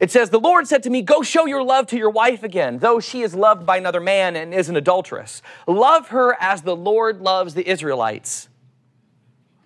It 0.00 0.10
says, 0.10 0.30
The 0.30 0.40
Lord 0.40 0.66
said 0.66 0.82
to 0.82 0.90
me, 0.90 1.02
Go 1.02 1.22
show 1.22 1.46
your 1.46 1.62
love 1.62 1.86
to 1.88 1.96
your 1.96 2.10
wife 2.10 2.42
again, 2.42 2.78
though 2.78 2.98
she 2.98 3.22
is 3.22 3.36
loved 3.36 3.64
by 3.64 3.76
another 3.76 4.00
man 4.00 4.34
and 4.34 4.52
is 4.52 4.68
an 4.68 4.74
adulteress. 4.74 5.42
Love 5.68 6.08
her 6.08 6.36
as 6.40 6.62
the 6.62 6.74
Lord 6.74 7.20
loves 7.20 7.54
the 7.54 7.70
Israelites 7.70 8.48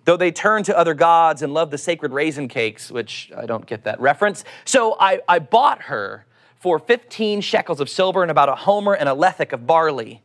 though 0.05 0.17
they 0.17 0.31
turn 0.31 0.63
to 0.63 0.77
other 0.77 0.93
gods 0.93 1.41
and 1.41 1.53
love 1.53 1.71
the 1.71 1.77
sacred 1.77 2.11
raisin 2.11 2.47
cakes, 2.47 2.91
which 2.91 3.31
I 3.35 3.45
don't 3.45 3.65
get 3.65 3.83
that 3.83 3.99
reference. 3.99 4.43
So 4.63 4.95
I, 4.99 5.19
I 5.27 5.39
bought 5.39 5.83
her 5.83 6.25
for 6.59 6.79
15 6.79 7.41
shekels 7.41 7.79
of 7.79 7.89
silver 7.89 8.21
and 8.21 8.31
about 8.31 8.49
a 8.49 8.55
homer 8.55 8.93
and 8.93 9.09
a 9.09 9.13
lethek 9.13 9.51
of 9.51 9.67
barley. 9.67 10.21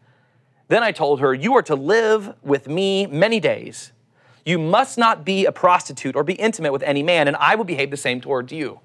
Then 0.69 0.83
I 0.83 0.93
told 0.93 1.21
her, 1.21 1.35
You 1.35 1.55
are 1.57 1.63
to 1.63 1.75
live 1.75 2.35
with 2.43 2.69
me 2.69 3.07
many 3.07 3.41
days. 3.41 3.93
You 4.45 4.59
must 4.59 4.97
not 4.97 5.25
be 5.25 5.45
a 5.45 5.53
prostitute 5.53 6.17
or 6.17 6.25
be 6.25 6.35
intimate 6.35 6.73
with 6.73 6.83
any 6.83 7.03
man, 7.03 7.29
and 7.29 7.37
I 7.37 7.57
will 7.57 7.65
behave 7.65 7.91
the 7.91 7.97
same 7.97 8.21
towards 8.21 8.53
you. 8.53 8.81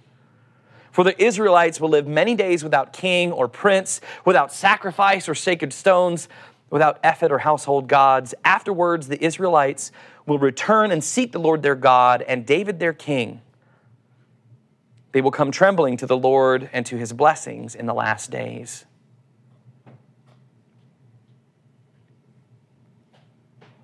For 0.92 1.04
the 1.04 1.22
Israelites 1.22 1.82
will 1.82 1.90
live 1.90 2.08
many 2.08 2.36
days 2.36 2.64
without 2.64 2.94
king 2.94 3.32
or 3.32 3.48
prince, 3.48 4.00
without 4.24 4.54
sacrifice 4.54 5.28
or 5.28 5.36
sacred 5.36 5.74
stones, 5.74 6.30
without 6.69 6.99
ephod 7.04 7.32
or 7.32 7.39
household 7.39 7.88
gods. 7.88 8.34
Afterwards, 8.43 9.08
the 9.08 9.23
Israelites 9.23 9.91
will 10.25 10.39
return 10.39 10.91
and 10.91 11.04
seek 11.04 11.32
the 11.32 11.39
Lord 11.39 11.62
their 11.62 11.75
God 11.75 12.21
and 12.23 12.45
David 12.45 12.80
their 12.80 12.93
king. 12.93 13.41
They 15.12 15.21
will 15.21 15.32
come 15.32 15.51
trembling 15.51 15.97
to 15.97 16.06
the 16.06 16.17
Lord 16.17 16.69
and 16.73 16.86
to 16.88 16.97
his 16.97 17.13
blessings 17.13 17.75
in 17.75 17.86
the 17.86 17.93
last 17.93 18.32
days. 18.32 18.86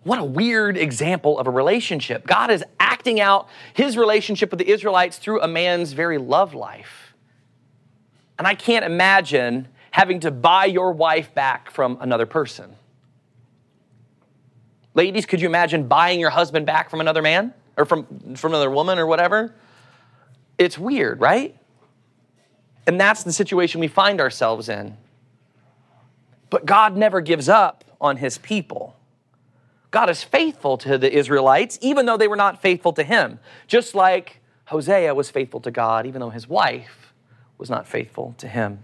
What 0.04 0.18
a 0.18 0.24
weird 0.24 0.78
example 0.78 1.38
of 1.38 1.46
a 1.46 1.52
relationship. 1.52 2.26
God 2.26 2.50
is 2.50 2.64
acting 2.80 3.20
out 3.20 3.48
his 3.74 3.98
relationship 3.98 4.50
with 4.50 4.58
the 4.58 4.70
Israelites 4.70 5.20
through 5.20 5.42
a 5.42 5.48
man's 5.48 5.94
very 5.94 6.18
love 6.18 6.56
life. 6.56 7.14
And 8.40 8.48
I 8.48 8.56
can't 8.56 8.84
imagine 8.84 9.68
having 9.92 10.22
to 10.22 10.32
buy 10.32 10.66
your 10.66 10.94
wife 10.94 11.34
back 11.34 11.70
from 11.70 11.98
another 12.02 12.26
person. 12.26 12.76
Ladies, 14.94 15.26
could 15.26 15.40
you 15.40 15.48
imagine 15.48 15.88
buying 15.88 16.20
your 16.20 16.32
husband 16.32 16.66
back 16.66 16.90
from 16.90 17.00
another 17.00 17.22
man 17.22 17.54
or 17.78 17.86
from, 17.86 18.36
from 18.36 18.52
another 18.52 18.70
woman 18.70 18.98
or 18.98 19.06
whatever? 19.06 19.54
It's 20.58 20.78
weird, 20.78 21.22
right? 21.22 21.56
And 22.88 23.00
that's 23.00 23.24
the 23.24 23.32
situation 23.32 23.80
we 23.80 23.88
find 23.88 24.20
ourselves 24.20 24.68
in. 24.68 24.98
But 26.50 26.66
God 26.66 26.98
never 26.98 27.22
gives 27.22 27.48
up 27.48 27.84
on 28.02 28.18
his 28.18 28.38
people. 28.38 28.96
God 29.92 30.10
is 30.10 30.24
faithful 30.24 30.78
to 30.80 30.98
the 30.98 31.14
Israelites, 31.14 31.78
even 31.82 32.06
though 32.06 32.18
they 32.18 32.28
were 32.28 32.36
not 32.36 32.62
faithful 32.62 32.94
to 32.94 33.04
him. 33.04 33.40
Just 33.68 33.94
like 33.94 34.42
Hosea 34.66 35.14
was 35.14 35.30
faithful 35.30 35.60
to 35.62 35.72
God, 35.72 36.06
even 36.06 36.22
though 36.22 36.30
his 36.30 36.48
wife 36.48 37.14
was 37.58 37.70
not 37.70 37.88
faithful 37.88 38.34
to 38.38 38.48
him. 38.48 38.80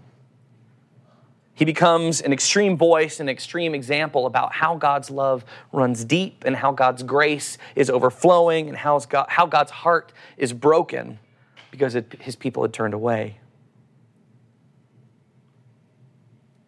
He 1.58 1.64
becomes 1.64 2.20
an 2.20 2.32
extreme 2.32 2.76
voice, 2.76 3.18
an 3.18 3.28
extreme 3.28 3.74
example 3.74 4.26
about 4.26 4.52
how 4.52 4.76
God's 4.76 5.10
love 5.10 5.44
runs 5.72 6.04
deep 6.04 6.44
and 6.46 6.54
how 6.54 6.70
God's 6.70 7.02
grace 7.02 7.58
is 7.74 7.90
overflowing 7.90 8.68
and 8.68 8.78
how, 8.78 8.96
God, 9.00 9.26
how 9.28 9.44
God's 9.44 9.72
heart 9.72 10.12
is 10.36 10.52
broken 10.52 11.18
because 11.72 11.96
it, 11.96 12.14
his 12.20 12.36
people 12.36 12.62
had 12.62 12.72
turned 12.72 12.94
away. 12.94 13.40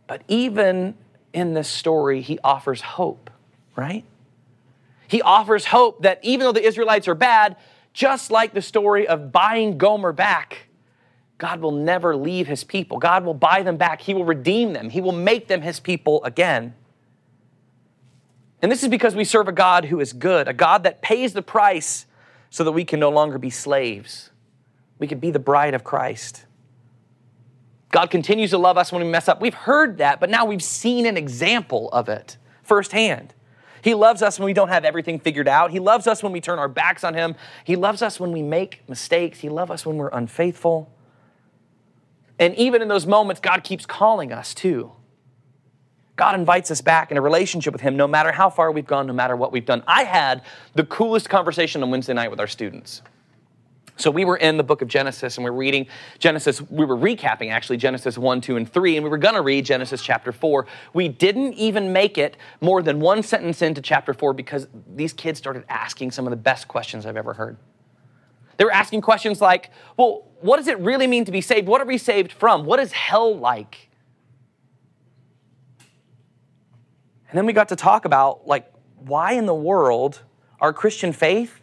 But 0.08 0.22
even 0.26 0.96
in 1.32 1.54
this 1.54 1.68
story, 1.68 2.20
he 2.20 2.40
offers 2.42 2.80
hope, 2.80 3.30
right? 3.76 4.02
He 5.06 5.22
offers 5.22 5.66
hope 5.66 6.02
that 6.02 6.18
even 6.24 6.46
though 6.46 6.52
the 6.52 6.66
Israelites 6.66 7.06
are 7.06 7.14
bad, 7.14 7.54
just 7.92 8.32
like 8.32 8.54
the 8.54 8.62
story 8.62 9.06
of 9.06 9.30
buying 9.30 9.78
Gomer 9.78 10.12
back, 10.12 10.66
God 11.40 11.62
will 11.62 11.72
never 11.72 12.14
leave 12.14 12.46
his 12.46 12.64
people. 12.64 12.98
God 12.98 13.24
will 13.24 13.32
buy 13.32 13.62
them 13.62 13.78
back. 13.78 14.02
He 14.02 14.12
will 14.12 14.26
redeem 14.26 14.74
them. 14.74 14.90
He 14.90 15.00
will 15.00 15.10
make 15.10 15.48
them 15.48 15.62
his 15.62 15.80
people 15.80 16.22
again. 16.22 16.74
And 18.60 18.70
this 18.70 18.82
is 18.82 18.90
because 18.90 19.16
we 19.16 19.24
serve 19.24 19.48
a 19.48 19.52
God 19.52 19.86
who 19.86 20.00
is 20.00 20.12
good, 20.12 20.48
a 20.48 20.52
God 20.52 20.82
that 20.82 21.00
pays 21.00 21.32
the 21.32 21.40
price 21.40 22.04
so 22.50 22.62
that 22.62 22.72
we 22.72 22.84
can 22.84 23.00
no 23.00 23.08
longer 23.08 23.38
be 23.38 23.48
slaves. 23.48 24.28
We 24.98 25.06
can 25.06 25.18
be 25.18 25.30
the 25.30 25.38
bride 25.38 25.72
of 25.72 25.82
Christ. 25.82 26.44
God 27.90 28.10
continues 28.10 28.50
to 28.50 28.58
love 28.58 28.76
us 28.76 28.92
when 28.92 29.02
we 29.02 29.08
mess 29.08 29.26
up. 29.26 29.40
We've 29.40 29.54
heard 29.54 29.96
that, 29.96 30.20
but 30.20 30.28
now 30.28 30.44
we've 30.44 30.62
seen 30.62 31.06
an 31.06 31.16
example 31.16 31.88
of 31.90 32.10
it 32.10 32.36
firsthand. 32.62 33.32
He 33.80 33.94
loves 33.94 34.20
us 34.20 34.38
when 34.38 34.44
we 34.44 34.52
don't 34.52 34.68
have 34.68 34.84
everything 34.84 35.18
figured 35.18 35.48
out. 35.48 35.70
He 35.70 35.80
loves 35.80 36.06
us 36.06 36.22
when 36.22 36.32
we 36.32 36.42
turn 36.42 36.58
our 36.58 36.68
backs 36.68 37.02
on 37.02 37.14
Him. 37.14 37.34
He 37.64 37.76
loves 37.76 38.02
us 38.02 38.20
when 38.20 38.30
we 38.30 38.42
make 38.42 38.86
mistakes. 38.90 39.38
He 39.38 39.48
loves 39.48 39.70
us 39.70 39.86
when 39.86 39.96
we're 39.96 40.10
unfaithful. 40.10 40.92
And 42.40 42.54
even 42.56 42.80
in 42.80 42.88
those 42.88 43.06
moments, 43.06 43.40
God 43.40 43.62
keeps 43.62 43.84
calling 43.84 44.32
us 44.32 44.54
too. 44.54 44.92
God 46.16 46.34
invites 46.34 46.70
us 46.70 46.80
back 46.80 47.10
in 47.10 47.18
a 47.18 47.20
relationship 47.20 47.72
with 47.72 47.82
Him 47.82 47.96
no 47.96 48.08
matter 48.08 48.32
how 48.32 48.50
far 48.50 48.72
we've 48.72 48.86
gone, 48.86 49.06
no 49.06 49.12
matter 49.12 49.36
what 49.36 49.52
we've 49.52 49.64
done. 49.64 49.82
I 49.86 50.04
had 50.04 50.42
the 50.74 50.84
coolest 50.84 51.28
conversation 51.28 51.82
on 51.82 51.90
Wednesday 51.90 52.14
night 52.14 52.30
with 52.30 52.40
our 52.40 52.46
students. 52.46 53.02
So 53.96 54.10
we 54.10 54.24
were 54.24 54.38
in 54.38 54.56
the 54.56 54.62
book 54.62 54.80
of 54.80 54.88
Genesis 54.88 55.36
and 55.36 55.44
we 55.44 55.50
are 55.50 55.54
reading 55.54 55.86
Genesis, 56.18 56.62
we 56.70 56.86
were 56.86 56.96
recapping 56.96 57.50
actually 57.50 57.76
Genesis 57.76 58.16
1, 58.16 58.40
2, 58.40 58.56
and 58.56 58.72
3, 58.72 58.96
and 58.96 59.04
we 59.04 59.10
were 59.10 59.18
to 59.18 59.42
read 59.42 59.66
Genesis 59.66 60.02
chapter 60.02 60.32
4. 60.32 60.66
We 60.94 61.08
didn't 61.08 61.54
even 61.54 61.92
make 61.92 62.16
it 62.16 62.38
more 62.62 62.82
than 62.82 63.00
one 63.00 63.22
sentence 63.22 63.60
into 63.60 63.82
chapter 63.82 64.14
4 64.14 64.32
because 64.32 64.68
these 64.94 65.12
kids 65.12 65.38
started 65.38 65.64
asking 65.68 66.12
some 66.12 66.26
of 66.26 66.30
the 66.30 66.38
best 66.38 66.68
questions 66.68 67.04
I've 67.04 67.18
ever 67.18 67.34
heard. 67.34 67.58
They 68.60 68.66
were 68.66 68.72
asking 68.72 69.00
questions 69.00 69.40
like, 69.40 69.70
well, 69.96 70.26
what 70.42 70.58
does 70.58 70.68
it 70.68 70.78
really 70.80 71.06
mean 71.06 71.24
to 71.24 71.32
be 71.32 71.40
saved? 71.40 71.66
What 71.66 71.80
are 71.80 71.86
we 71.86 71.96
saved 71.96 72.30
from? 72.30 72.66
What 72.66 72.78
is 72.78 72.92
hell 72.92 73.34
like? 73.34 73.88
And 77.30 77.38
then 77.38 77.46
we 77.46 77.54
got 77.54 77.70
to 77.70 77.76
talk 77.76 78.04
about 78.04 78.46
like 78.46 78.70
why 78.98 79.32
in 79.32 79.46
the 79.46 79.54
world 79.54 80.20
our 80.60 80.74
Christian 80.74 81.14
faith 81.14 81.62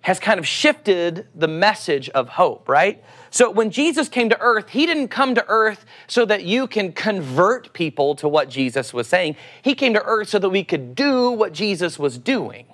has 0.00 0.18
kind 0.18 0.40
of 0.40 0.46
shifted 0.48 1.28
the 1.36 1.46
message 1.46 2.08
of 2.08 2.30
hope, 2.30 2.68
right? 2.68 3.04
So 3.30 3.48
when 3.48 3.70
Jesus 3.70 4.08
came 4.08 4.28
to 4.28 4.40
earth, 4.40 4.70
he 4.70 4.86
didn't 4.86 5.06
come 5.06 5.36
to 5.36 5.44
earth 5.46 5.86
so 6.08 6.24
that 6.24 6.42
you 6.42 6.66
can 6.66 6.90
convert 6.90 7.72
people 7.74 8.16
to 8.16 8.26
what 8.26 8.50
Jesus 8.50 8.92
was 8.92 9.06
saying. 9.06 9.36
He 9.62 9.76
came 9.76 9.94
to 9.94 10.02
earth 10.02 10.30
so 10.30 10.40
that 10.40 10.50
we 10.50 10.64
could 10.64 10.96
do 10.96 11.30
what 11.30 11.52
Jesus 11.52 11.96
was 11.96 12.18
doing. 12.18 12.66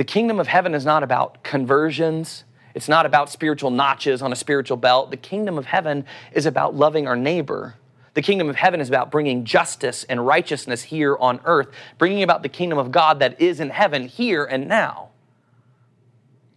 The 0.00 0.04
kingdom 0.04 0.40
of 0.40 0.46
heaven 0.46 0.74
is 0.74 0.86
not 0.86 1.02
about 1.02 1.44
conversions. 1.44 2.44
It's 2.74 2.88
not 2.88 3.04
about 3.04 3.28
spiritual 3.28 3.70
notches 3.70 4.22
on 4.22 4.32
a 4.32 4.34
spiritual 4.36 4.78
belt. 4.78 5.10
The 5.10 5.18
kingdom 5.18 5.58
of 5.58 5.66
heaven 5.66 6.06
is 6.32 6.46
about 6.46 6.74
loving 6.74 7.06
our 7.06 7.16
neighbor 7.16 7.76
the 8.14 8.22
kingdom 8.22 8.48
of 8.48 8.56
heaven 8.56 8.80
is 8.80 8.88
about 8.88 9.10
bringing 9.10 9.44
justice 9.44 10.04
and 10.04 10.26
righteousness 10.26 10.82
here 10.82 11.16
on 11.16 11.40
earth, 11.44 11.68
bringing 11.96 12.22
about 12.22 12.42
the 12.42 12.48
kingdom 12.48 12.78
of 12.78 12.90
God 12.90 13.20
that 13.20 13.40
is 13.40 13.60
in 13.60 13.70
heaven 13.70 14.08
here 14.08 14.44
and 14.44 14.66
now. 14.66 15.10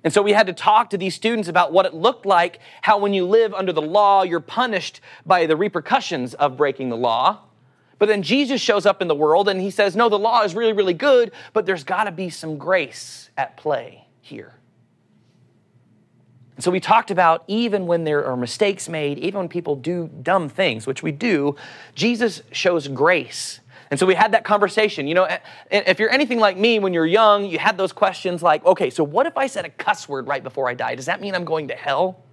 And 0.03 0.11
so 0.11 0.21
we 0.21 0.33
had 0.33 0.47
to 0.47 0.53
talk 0.53 0.89
to 0.89 0.97
these 0.97 1.15
students 1.15 1.47
about 1.47 1.71
what 1.71 1.85
it 1.85 1.93
looked 1.93 2.25
like, 2.25 2.59
how 2.81 2.97
when 2.97 3.13
you 3.13 3.25
live 3.25 3.53
under 3.53 3.71
the 3.71 3.81
law, 3.81 4.23
you're 4.23 4.39
punished 4.39 4.99
by 5.25 5.45
the 5.45 5.55
repercussions 5.55 6.33
of 6.33 6.57
breaking 6.57 6.89
the 6.89 6.97
law. 6.97 7.41
But 7.99 8.07
then 8.07 8.21
Jesus 8.21 8.61
shows 8.61 8.85
up 8.85 9.01
in 9.01 9.07
the 9.07 9.15
world 9.15 9.47
and 9.47 9.61
he 9.61 9.71
says, 9.71 9.95
No, 9.95 10.09
the 10.09 10.19
law 10.19 10.43
is 10.43 10.55
really, 10.55 10.73
really 10.73 10.93
good, 10.93 11.31
but 11.53 11.65
there's 11.65 11.83
got 11.83 12.05
to 12.05 12.11
be 12.11 12.29
some 12.29 12.57
grace 12.57 13.29
at 13.37 13.57
play 13.57 14.07
here. 14.21 14.53
And 16.55 16.63
so 16.63 16.69
we 16.69 16.79
talked 16.79 17.09
about 17.09 17.43
even 17.47 17.87
when 17.87 18.03
there 18.03 18.25
are 18.25 18.37
mistakes 18.37 18.87
made, 18.87 19.17
even 19.19 19.39
when 19.39 19.49
people 19.49 19.75
do 19.75 20.09
dumb 20.21 20.49
things, 20.49 20.85
which 20.85 21.01
we 21.01 21.11
do, 21.11 21.55
Jesus 21.95 22.43
shows 22.51 22.87
grace. 22.87 23.59
And 23.89 23.99
so 23.99 24.05
we 24.05 24.15
had 24.15 24.31
that 24.33 24.43
conversation. 24.43 25.07
You 25.07 25.15
know, 25.15 25.37
if 25.71 25.99
you're 25.99 26.09
anything 26.09 26.39
like 26.39 26.57
me 26.57 26.79
when 26.79 26.93
you're 26.93 27.05
young, 27.05 27.45
you 27.45 27.59
had 27.59 27.77
those 27.77 27.91
questions 27.91 28.41
like, 28.41 28.65
okay, 28.65 28.89
so 28.89 29.03
what 29.03 29.25
if 29.25 29.37
I 29.37 29.47
said 29.47 29.65
a 29.65 29.69
cuss 29.69 30.07
word 30.07 30.27
right 30.27 30.43
before 30.43 30.69
I 30.69 30.73
die? 30.73 30.95
Does 30.95 31.05
that 31.07 31.21
mean 31.21 31.35
I'm 31.35 31.45
going 31.45 31.67
to 31.67 31.75
hell? 31.75 32.23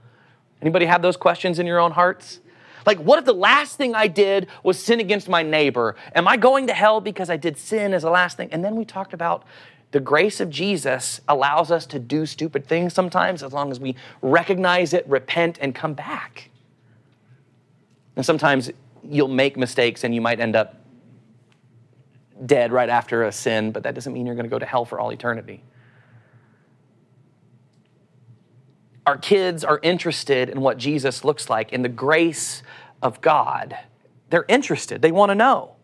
Anybody 0.63 0.87
have 0.87 1.03
those 1.03 1.17
questions 1.17 1.59
in 1.59 1.67
your 1.67 1.79
own 1.79 1.93
hearts? 1.93 2.41
Like, 2.87 2.99
what 2.99 3.19
if 3.19 3.25
the 3.25 3.35
last 3.35 3.77
thing 3.77 3.95
I 3.95 4.07
did 4.07 4.49
was 4.63 4.83
sin 4.83 5.01
against 5.01 5.29
my 5.29 5.43
neighbor? 5.43 5.97
Am 6.15 6.27
I 6.27 6.37
going 6.37 6.67
to 6.67 6.73
hell 6.73 7.01
because 7.01 7.31
I 7.31 7.37
did 7.37 7.57
sin 7.57 7.93
as 7.93 8.03
the 8.03 8.11
last 8.11 8.37
thing? 8.37 8.49
And 8.53 8.65
then 8.65 8.77
we 8.77 8.85
talked 8.85 9.13
about 9.13 9.45
the 9.93 10.01
grace 10.01 10.41
of 10.41 10.51
Jesus 10.51 11.21
allows 11.27 11.71
us 11.71 11.85
to 11.87 11.99
do 11.99 12.25
stupid 12.25 12.67
things 12.67 12.95
sometimes 12.95 13.43
as 13.43 13.53
long 13.53 13.71
as 13.71 13.81
we 13.81 13.97
recognize 14.23 14.93
it, 14.93 15.07
repent, 15.09 15.59
and 15.61 15.75
come 15.75 15.95
back. 15.95 16.51
And 18.15 18.25
sometimes 18.25 18.71
you'll 19.03 19.29
make 19.29 19.57
mistakes 19.57 20.05
and 20.05 20.15
you 20.15 20.21
might 20.21 20.39
end 20.39 20.55
up 20.55 20.77
dead 22.47 22.73
right 22.73 22.89
after 22.89 23.25
a 23.25 23.33
sin, 23.33 23.73
but 23.73 23.83
that 23.83 23.95
doesn't 23.95 24.13
mean 24.13 24.27
you're 24.27 24.35
going 24.35 24.45
to 24.45 24.51
go 24.51 24.59
to 24.59 24.67
hell 24.67 24.85
for 24.85 25.01
all 25.01 25.11
eternity. 25.13 25.63
Our 29.11 29.19
kids 29.19 29.65
are 29.65 29.81
interested 29.83 30.49
in 30.51 30.61
what 30.61 30.79
Jesus 30.79 31.25
looks 31.25 31.51
like, 31.51 31.73
in 31.73 31.83
the 31.83 31.89
grace 31.89 32.63
of 33.03 33.21
God. 33.21 33.77
They're 34.29 34.45
interested, 34.47 35.03
they 35.03 35.11
want 35.11 35.31
to 35.31 35.35
know. 35.35 35.75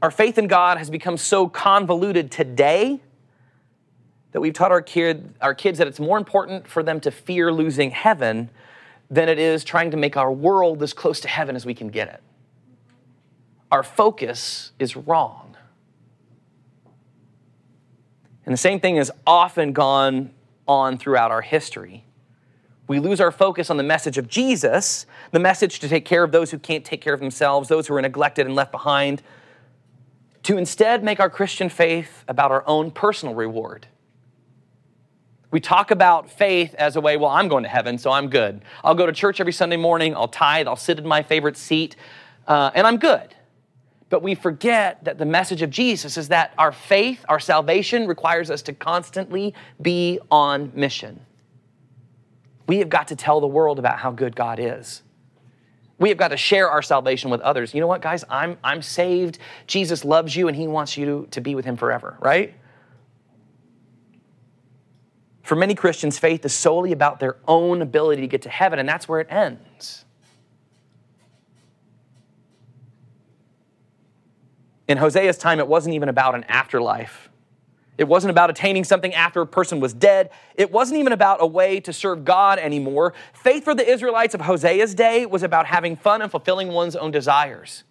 Our 0.00 0.12
faith 0.12 0.38
in 0.38 0.46
God 0.46 0.78
has 0.78 0.88
become 0.88 1.16
so 1.16 1.48
convoluted 1.48 2.30
today 2.30 3.00
that 4.30 4.40
we've 4.40 4.54
taught 4.54 4.70
our, 4.70 4.80
kid, 4.80 5.34
our 5.40 5.52
kids 5.52 5.78
that 5.78 5.88
it's 5.88 5.98
more 5.98 6.16
important 6.16 6.68
for 6.68 6.84
them 6.84 7.00
to 7.00 7.10
fear 7.10 7.52
losing 7.52 7.90
heaven 7.90 8.50
than 9.10 9.28
it 9.28 9.40
is 9.40 9.64
trying 9.64 9.90
to 9.90 9.96
make 9.96 10.16
our 10.16 10.30
world 10.30 10.80
as 10.80 10.92
close 10.92 11.18
to 11.22 11.28
heaven 11.28 11.56
as 11.56 11.66
we 11.66 11.74
can 11.74 11.88
get 11.88 12.06
it. 12.06 12.22
Our 13.72 13.82
focus 13.82 14.70
is 14.78 14.96
wrong. 14.96 15.49
And 18.44 18.52
the 18.52 18.58
same 18.58 18.80
thing 18.80 18.96
has 18.96 19.10
often 19.26 19.72
gone 19.72 20.30
on 20.66 20.98
throughout 20.98 21.30
our 21.30 21.42
history. 21.42 22.04
We 22.86 22.98
lose 22.98 23.20
our 23.20 23.30
focus 23.30 23.70
on 23.70 23.76
the 23.76 23.82
message 23.84 24.18
of 24.18 24.26
Jesus, 24.26 25.06
the 25.30 25.38
message 25.38 25.78
to 25.80 25.88
take 25.88 26.04
care 26.04 26.24
of 26.24 26.32
those 26.32 26.50
who 26.50 26.58
can't 26.58 26.84
take 26.84 27.00
care 27.00 27.14
of 27.14 27.20
themselves, 27.20 27.68
those 27.68 27.86
who 27.86 27.94
are 27.94 28.02
neglected 28.02 28.46
and 28.46 28.56
left 28.56 28.72
behind, 28.72 29.22
to 30.42 30.56
instead 30.56 31.04
make 31.04 31.20
our 31.20 31.30
Christian 31.30 31.68
faith 31.68 32.24
about 32.26 32.50
our 32.50 32.66
own 32.66 32.90
personal 32.90 33.34
reward. 33.34 33.86
We 35.52 35.60
talk 35.60 35.90
about 35.90 36.30
faith 36.30 36.74
as 36.74 36.96
a 36.96 37.00
way, 37.00 37.16
well, 37.16 37.30
I'm 37.30 37.48
going 37.48 37.64
to 37.64 37.68
heaven, 37.68 37.98
so 37.98 38.10
I'm 38.10 38.28
good. 38.28 38.62
I'll 38.82 38.94
go 38.94 39.06
to 39.06 39.12
church 39.12 39.40
every 39.40 39.52
Sunday 39.52 39.76
morning, 39.76 40.16
I'll 40.16 40.28
tithe, 40.28 40.66
I'll 40.66 40.76
sit 40.76 40.98
in 40.98 41.06
my 41.06 41.22
favorite 41.22 41.56
seat, 41.56 41.96
uh, 42.46 42.70
and 42.74 42.86
I'm 42.86 42.96
good. 42.96 43.34
But 44.10 44.22
we 44.22 44.34
forget 44.34 45.04
that 45.04 45.18
the 45.18 45.24
message 45.24 45.62
of 45.62 45.70
Jesus 45.70 46.18
is 46.18 46.28
that 46.28 46.52
our 46.58 46.72
faith, 46.72 47.24
our 47.28 47.40
salvation, 47.40 48.06
requires 48.06 48.50
us 48.50 48.60
to 48.62 48.72
constantly 48.72 49.54
be 49.80 50.18
on 50.30 50.72
mission. 50.74 51.20
We 52.66 52.78
have 52.78 52.88
got 52.88 53.08
to 53.08 53.16
tell 53.16 53.40
the 53.40 53.46
world 53.46 53.78
about 53.78 53.98
how 54.00 54.10
good 54.10 54.36
God 54.36 54.58
is. 54.60 55.02
We 55.98 56.08
have 56.08 56.18
got 56.18 56.28
to 56.28 56.36
share 56.36 56.68
our 56.68 56.82
salvation 56.82 57.30
with 57.30 57.40
others. 57.42 57.72
You 57.72 57.80
know 57.80 57.86
what, 57.86 58.02
guys? 58.02 58.24
I'm, 58.28 58.58
I'm 58.64 58.82
saved. 58.82 59.38
Jesus 59.66 60.04
loves 60.04 60.34
you 60.34 60.48
and 60.48 60.56
he 60.56 60.66
wants 60.66 60.96
you 60.96 61.06
to, 61.06 61.28
to 61.30 61.40
be 61.40 61.54
with 61.54 61.64
him 61.64 61.76
forever, 61.76 62.16
right? 62.20 62.54
For 65.42 65.54
many 65.56 65.74
Christians, 65.74 66.18
faith 66.18 66.44
is 66.44 66.52
solely 66.52 66.92
about 66.92 67.20
their 67.20 67.36
own 67.46 67.82
ability 67.82 68.22
to 68.22 68.28
get 68.28 68.42
to 68.42 68.48
heaven, 68.48 68.78
and 68.78 68.88
that's 68.88 69.08
where 69.08 69.20
it 69.20 69.26
ends. 69.30 70.04
In 74.90 74.98
Hosea's 74.98 75.38
time, 75.38 75.60
it 75.60 75.68
wasn't 75.68 75.94
even 75.94 76.08
about 76.08 76.34
an 76.34 76.42
afterlife. 76.48 77.30
It 77.96 78.08
wasn't 78.08 78.32
about 78.32 78.50
attaining 78.50 78.82
something 78.82 79.14
after 79.14 79.40
a 79.40 79.46
person 79.46 79.78
was 79.78 79.94
dead. 79.94 80.30
It 80.56 80.72
wasn't 80.72 80.98
even 80.98 81.12
about 81.12 81.40
a 81.40 81.46
way 81.46 81.78
to 81.78 81.92
serve 81.92 82.24
God 82.24 82.58
anymore. 82.58 83.14
Faith 83.32 83.62
for 83.62 83.72
the 83.72 83.88
Israelites 83.88 84.34
of 84.34 84.40
Hosea's 84.40 84.96
day 84.96 85.26
was 85.26 85.44
about 85.44 85.66
having 85.66 85.94
fun 85.94 86.22
and 86.22 86.28
fulfilling 86.28 86.72
one's 86.72 86.96
own 86.96 87.12
desires. 87.12 87.84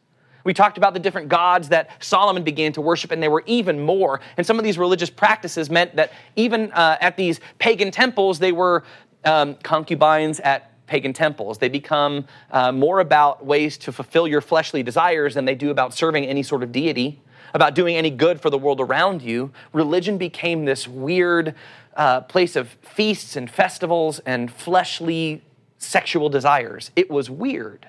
We 0.44 0.54
talked 0.54 0.78
about 0.78 0.94
the 0.94 1.00
different 1.00 1.30
gods 1.30 1.70
that 1.70 2.04
Solomon 2.04 2.44
began 2.44 2.74
to 2.74 2.82
worship, 2.82 3.12
and 3.12 3.24
there 3.24 3.32
were 3.32 3.44
even 3.46 3.80
more. 3.80 4.20
And 4.36 4.46
some 4.46 4.58
of 4.58 4.66
these 4.66 4.78
religious 4.78 5.10
practices 5.10 5.70
meant 5.70 5.96
that 5.96 6.12
even 6.36 6.70
uh, 6.74 6.98
at 7.00 7.16
these 7.16 7.40
pagan 7.60 7.92
temples, 7.92 8.40
they 8.40 8.52
were 8.52 8.84
um, 9.24 9.56
concubines 9.64 10.42
at 10.42 10.69
pagan 10.90 11.14
temples. 11.14 11.60
They 11.60 11.70
become 11.70 12.26
uh, 12.52 12.74
more 12.74 13.00
about 13.00 13.46
ways 13.46 13.78
to 13.80 13.94
fulfill 13.94 14.28
your 14.28 14.42
fleshly 14.42 14.84
desires 14.84 15.36
than 15.36 15.46
they 15.46 15.56
do 15.56 15.70
about 15.70 15.94
serving 15.94 16.26
any 16.26 16.44
sort 16.44 16.64
of 16.64 16.72
deity 16.72 17.22
about 17.54 17.76
doing 17.76 17.96
any 17.96 18.10
good 18.10 18.40
for 18.40 18.50
the 18.50 18.58
world 18.58 18.80
around 18.80 19.22
you, 19.22 19.52
religion 19.74 20.18
became 20.18 20.66
this 20.66 20.88
weird 20.88 21.56
uh, 21.96 22.22
place 22.22 22.56
of 22.56 22.70
feasts 22.82 23.36
and 23.36 23.50
festivals 23.50 24.20
and 24.20 24.52
fleshly 24.52 25.42
sexual 25.78 26.30
desires. 26.30 26.92
It 26.96 27.10
was 27.10 27.30
weird. 27.30 27.88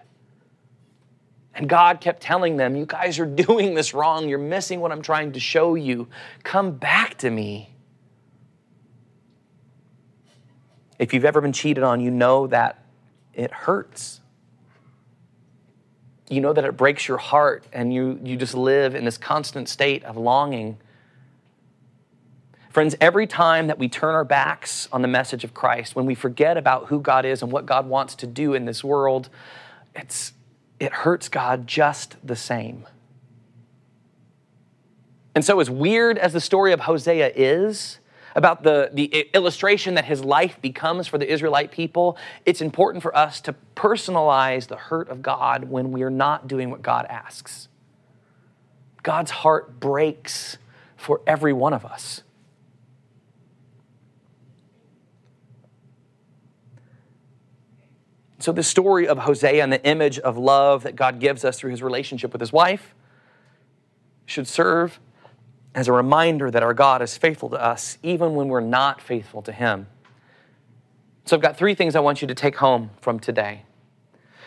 And 1.54 1.68
God 1.68 2.00
kept 2.00 2.22
telling 2.22 2.56
them, 2.56 2.76
You 2.76 2.86
guys 2.86 3.18
are 3.18 3.26
doing 3.26 3.74
this 3.74 3.92
wrong. 3.92 4.28
You're 4.28 4.38
missing 4.38 4.80
what 4.80 4.92
I'm 4.92 5.02
trying 5.02 5.32
to 5.32 5.40
show 5.40 5.74
you. 5.74 6.08
Come 6.42 6.72
back 6.72 7.18
to 7.18 7.30
me. 7.30 7.74
If 10.98 11.14
you've 11.14 11.24
ever 11.24 11.40
been 11.40 11.52
cheated 11.52 11.82
on, 11.82 12.00
you 12.00 12.10
know 12.10 12.46
that 12.48 12.79
it 13.34 13.52
hurts. 13.52 14.20
You 16.28 16.40
know 16.40 16.52
that 16.52 16.64
it 16.64 16.76
breaks 16.76 17.08
your 17.08 17.18
heart, 17.18 17.64
and 17.72 17.92
you, 17.92 18.20
you 18.22 18.36
just 18.36 18.54
live 18.54 18.94
in 18.94 19.04
this 19.04 19.18
constant 19.18 19.68
state 19.68 20.04
of 20.04 20.16
longing. 20.16 20.78
Friends, 22.70 22.94
every 23.00 23.26
time 23.26 23.66
that 23.66 23.78
we 23.78 23.88
turn 23.88 24.14
our 24.14 24.24
backs 24.24 24.88
on 24.92 25.02
the 25.02 25.08
message 25.08 25.42
of 25.42 25.54
Christ, 25.54 25.96
when 25.96 26.06
we 26.06 26.14
forget 26.14 26.56
about 26.56 26.86
who 26.86 27.00
God 27.00 27.24
is 27.24 27.42
and 27.42 27.50
what 27.50 27.66
God 27.66 27.88
wants 27.88 28.14
to 28.16 28.28
do 28.28 28.54
in 28.54 28.64
this 28.64 28.84
world, 28.84 29.28
it's, 29.96 30.32
it 30.78 30.92
hurts 30.92 31.28
God 31.28 31.66
just 31.66 32.16
the 32.24 32.36
same. 32.36 32.86
And 35.34 35.44
so, 35.44 35.60
as 35.60 35.70
weird 35.70 36.18
as 36.18 36.32
the 36.32 36.40
story 36.40 36.72
of 36.72 36.80
Hosea 36.80 37.32
is, 37.34 37.99
about 38.34 38.62
the, 38.62 38.90
the 38.92 39.28
illustration 39.34 39.94
that 39.94 40.04
his 40.04 40.24
life 40.24 40.60
becomes 40.60 41.06
for 41.06 41.18
the 41.18 41.30
Israelite 41.30 41.70
people, 41.70 42.16
it's 42.46 42.60
important 42.60 43.02
for 43.02 43.16
us 43.16 43.40
to 43.42 43.54
personalize 43.74 44.68
the 44.68 44.76
hurt 44.76 45.08
of 45.08 45.22
God 45.22 45.64
when 45.64 45.92
we 45.92 46.02
are 46.02 46.10
not 46.10 46.48
doing 46.48 46.70
what 46.70 46.82
God 46.82 47.06
asks. 47.08 47.68
God's 49.02 49.30
heart 49.30 49.80
breaks 49.80 50.58
for 50.96 51.20
every 51.26 51.52
one 51.52 51.72
of 51.72 51.84
us. 51.84 52.22
So, 58.38 58.52
the 58.52 58.62
story 58.62 59.06
of 59.06 59.18
Hosea 59.18 59.62
and 59.62 59.70
the 59.70 59.84
image 59.84 60.18
of 60.18 60.38
love 60.38 60.84
that 60.84 60.96
God 60.96 61.20
gives 61.20 61.44
us 61.44 61.58
through 61.58 61.72
his 61.72 61.82
relationship 61.82 62.32
with 62.32 62.40
his 62.40 62.52
wife 62.52 62.94
should 64.24 64.48
serve 64.48 64.98
as 65.74 65.88
a 65.88 65.92
reminder 65.92 66.50
that 66.50 66.62
our 66.62 66.74
God 66.74 67.02
is 67.02 67.16
faithful 67.16 67.48
to 67.50 67.62
us 67.62 67.98
even 68.02 68.34
when 68.34 68.48
we're 68.48 68.60
not 68.60 69.00
faithful 69.00 69.42
to 69.42 69.52
him. 69.52 69.86
So, 71.24 71.36
I've 71.36 71.42
got 71.42 71.56
three 71.56 71.74
things 71.74 71.94
I 71.94 72.00
want 72.00 72.22
you 72.22 72.28
to 72.28 72.34
take 72.34 72.56
home 72.56 72.90
from 73.00 73.20
today. 73.20 73.62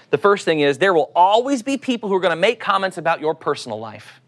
The 0.10 0.18
first 0.18 0.46
thing 0.46 0.60
is 0.60 0.78
there 0.78 0.94
will 0.94 1.12
always 1.16 1.64
be 1.64 1.78
people 1.78 2.10
who 2.10 2.16
are 2.16 2.20
going 2.20 2.36
to 2.36 2.40
make 2.40 2.60
comments 2.60 2.98
about 2.98 3.22
your 3.22 3.34
personal 3.34 3.80
life, 3.80 4.22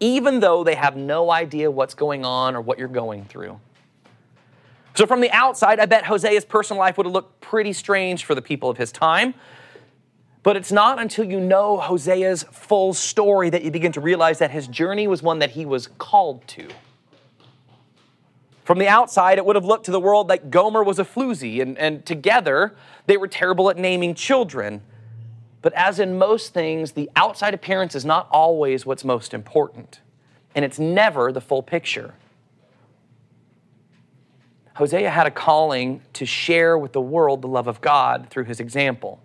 even 0.00 0.40
though 0.40 0.64
they 0.64 0.74
have 0.74 0.96
no 0.96 1.30
idea 1.30 1.70
what's 1.70 1.94
going 1.94 2.24
on 2.24 2.56
or 2.56 2.60
what 2.60 2.78
you're 2.78 2.88
going 2.88 3.24
through. 3.26 3.60
So, 4.94 5.06
from 5.06 5.20
the 5.20 5.30
outside, 5.30 5.78
I 5.78 5.86
bet 5.86 6.04
Hosea's 6.04 6.44
personal 6.44 6.80
life 6.80 6.96
would 6.96 7.06
have 7.06 7.12
looked 7.12 7.40
pretty 7.40 7.72
strange 7.72 8.24
for 8.24 8.34
the 8.34 8.42
people 8.42 8.70
of 8.70 8.78
his 8.78 8.92
time. 8.92 9.34
But 10.44 10.58
it's 10.58 10.70
not 10.70 11.00
until 11.00 11.24
you 11.24 11.40
know 11.40 11.78
Hosea's 11.78 12.42
full 12.42 12.92
story 12.92 13.48
that 13.48 13.64
you 13.64 13.70
begin 13.70 13.92
to 13.92 14.00
realize 14.02 14.40
that 14.40 14.50
his 14.50 14.68
journey 14.68 15.08
was 15.08 15.22
one 15.22 15.38
that 15.38 15.52
he 15.52 15.64
was 15.64 15.88
called 15.96 16.46
to. 16.48 16.68
From 18.62 18.78
the 18.78 18.86
outside, 18.86 19.38
it 19.38 19.46
would 19.46 19.56
have 19.56 19.64
looked 19.64 19.86
to 19.86 19.90
the 19.90 19.98
world 19.98 20.28
like 20.28 20.50
Gomer 20.50 20.84
was 20.84 20.98
a 20.98 21.04
floozy, 21.04 21.62
and, 21.62 21.78
and 21.78 22.04
together 22.04 22.74
they 23.06 23.16
were 23.16 23.26
terrible 23.26 23.70
at 23.70 23.78
naming 23.78 24.14
children. 24.14 24.82
But 25.62 25.72
as 25.72 25.98
in 25.98 26.18
most 26.18 26.52
things, 26.52 26.92
the 26.92 27.10
outside 27.16 27.54
appearance 27.54 27.94
is 27.94 28.04
not 28.04 28.28
always 28.30 28.84
what's 28.84 29.02
most 29.02 29.32
important, 29.32 30.00
and 30.54 30.62
it's 30.62 30.78
never 30.78 31.32
the 31.32 31.40
full 31.40 31.62
picture. 31.62 32.12
Hosea 34.74 35.08
had 35.08 35.26
a 35.26 35.30
calling 35.30 36.02
to 36.12 36.26
share 36.26 36.76
with 36.76 36.92
the 36.92 37.00
world 37.00 37.40
the 37.40 37.48
love 37.48 37.66
of 37.66 37.80
God 37.80 38.26
through 38.28 38.44
his 38.44 38.60
example. 38.60 39.23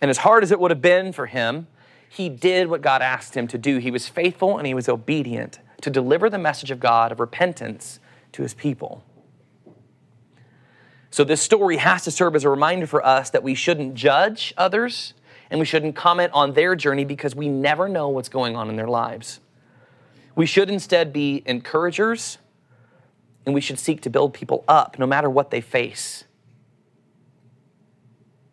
And 0.00 0.10
as 0.10 0.18
hard 0.18 0.42
as 0.42 0.52
it 0.52 0.60
would 0.60 0.70
have 0.70 0.82
been 0.82 1.12
for 1.12 1.26
him, 1.26 1.66
he 2.08 2.28
did 2.28 2.68
what 2.68 2.82
God 2.82 3.02
asked 3.02 3.36
him 3.36 3.46
to 3.48 3.58
do. 3.58 3.78
He 3.78 3.90
was 3.90 4.08
faithful 4.08 4.58
and 4.58 4.66
he 4.66 4.74
was 4.74 4.88
obedient 4.88 5.58
to 5.80 5.90
deliver 5.90 6.30
the 6.30 6.38
message 6.38 6.70
of 6.70 6.80
God 6.80 7.12
of 7.12 7.20
repentance 7.20 8.00
to 8.32 8.42
his 8.42 8.54
people. 8.54 9.04
So, 11.10 11.24
this 11.24 11.40
story 11.40 11.78
has 11.78 12.04
to 12.04 12.10
serve 12.10 12.36
as 12.36 12.44
a 12.44 12.50
reminder 12.50 12.86
for 12.86 13.04
us 13.04 13.30
that 13.30 13.42
we 13.42 13.54
shouldn't 13.54 13.94
judge 13.94 14.52
others 14.56 15.14
and 15.50 15.60
we 15.60 15.66
shouldn't 15.66 15.96
comment 15.96 16.32
on 16.34 16.52
their 16.52 16.74
journey 16.74 17.04
because 17.04 17.34
we 17.34 17.48
never 17.48 17.88
know 17.88 18.08
what's 18.08 18.28
going 18.28 18.56
on 18.56 18.68
in 18.68 18.76
their 18.76 18.88
lives. 18.88 19.40
We 20.34 20.44
should 20.44 20.68
instead 20.68 21.12
be 21.12 21.42
encouragers 21.46 22.38
and 23.46 23.54
we 23.54 23.60
should 23.60 23.78
seek 23.78 24.02
to 24.02 24.10
build 24.10 24.34
people 24.34 24.64
up 24.68 24.98
no 24.98 25.06
matter 25.06 25.30
what 25.30 25.50
they 25.50 25.60
face. 25.60 26.24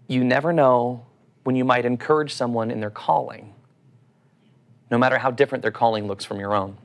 You 0.08 0.24
never 0.24 0.54
know 0.54 1.06
when 1.44 1.56
you 1.56 1.66
might 1.66 1.86
encourage 1.86 2.34
someone 2.34 2.72
in 2.72 2.80
their 2.80 2.90
calling, 2.90 3.54
no 4.90 4.98
matter 4.98 5.18
how 5.18 5.32
different 5.32 5.62
their 5.62 5.72
calling 5.72 6.08
looks 6.08 6.26
from 6.26 6.40
your 6.40 6.54
own. 6.54 6.78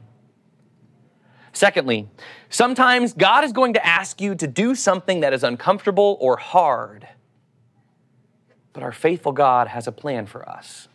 Secondly, 1.52 2.08
sometimes 2.50 3.12
God 3.12 3.44
is 3.44 3.52
going 3.52 3.72
to 3.74 3.84
ask 3.84 4.20
you 4.20 4.34
to 4.34 4.46
do 4.46 4.74
something 4.74 5.20
that 5.20 5.32
is 5.32 5.42
uncomfortable 5.42 6.16
or 6.20 6.36
hard, 6.36 7.08
but 8.72 8.82
our 8.82 8.92
faithful 8.92 9.32
God 9.32 9.68
has 9.68 9.86
a 9.86 9.92
plan 9.92 10.26
for 10.26 10.48
us. 10.48 10.88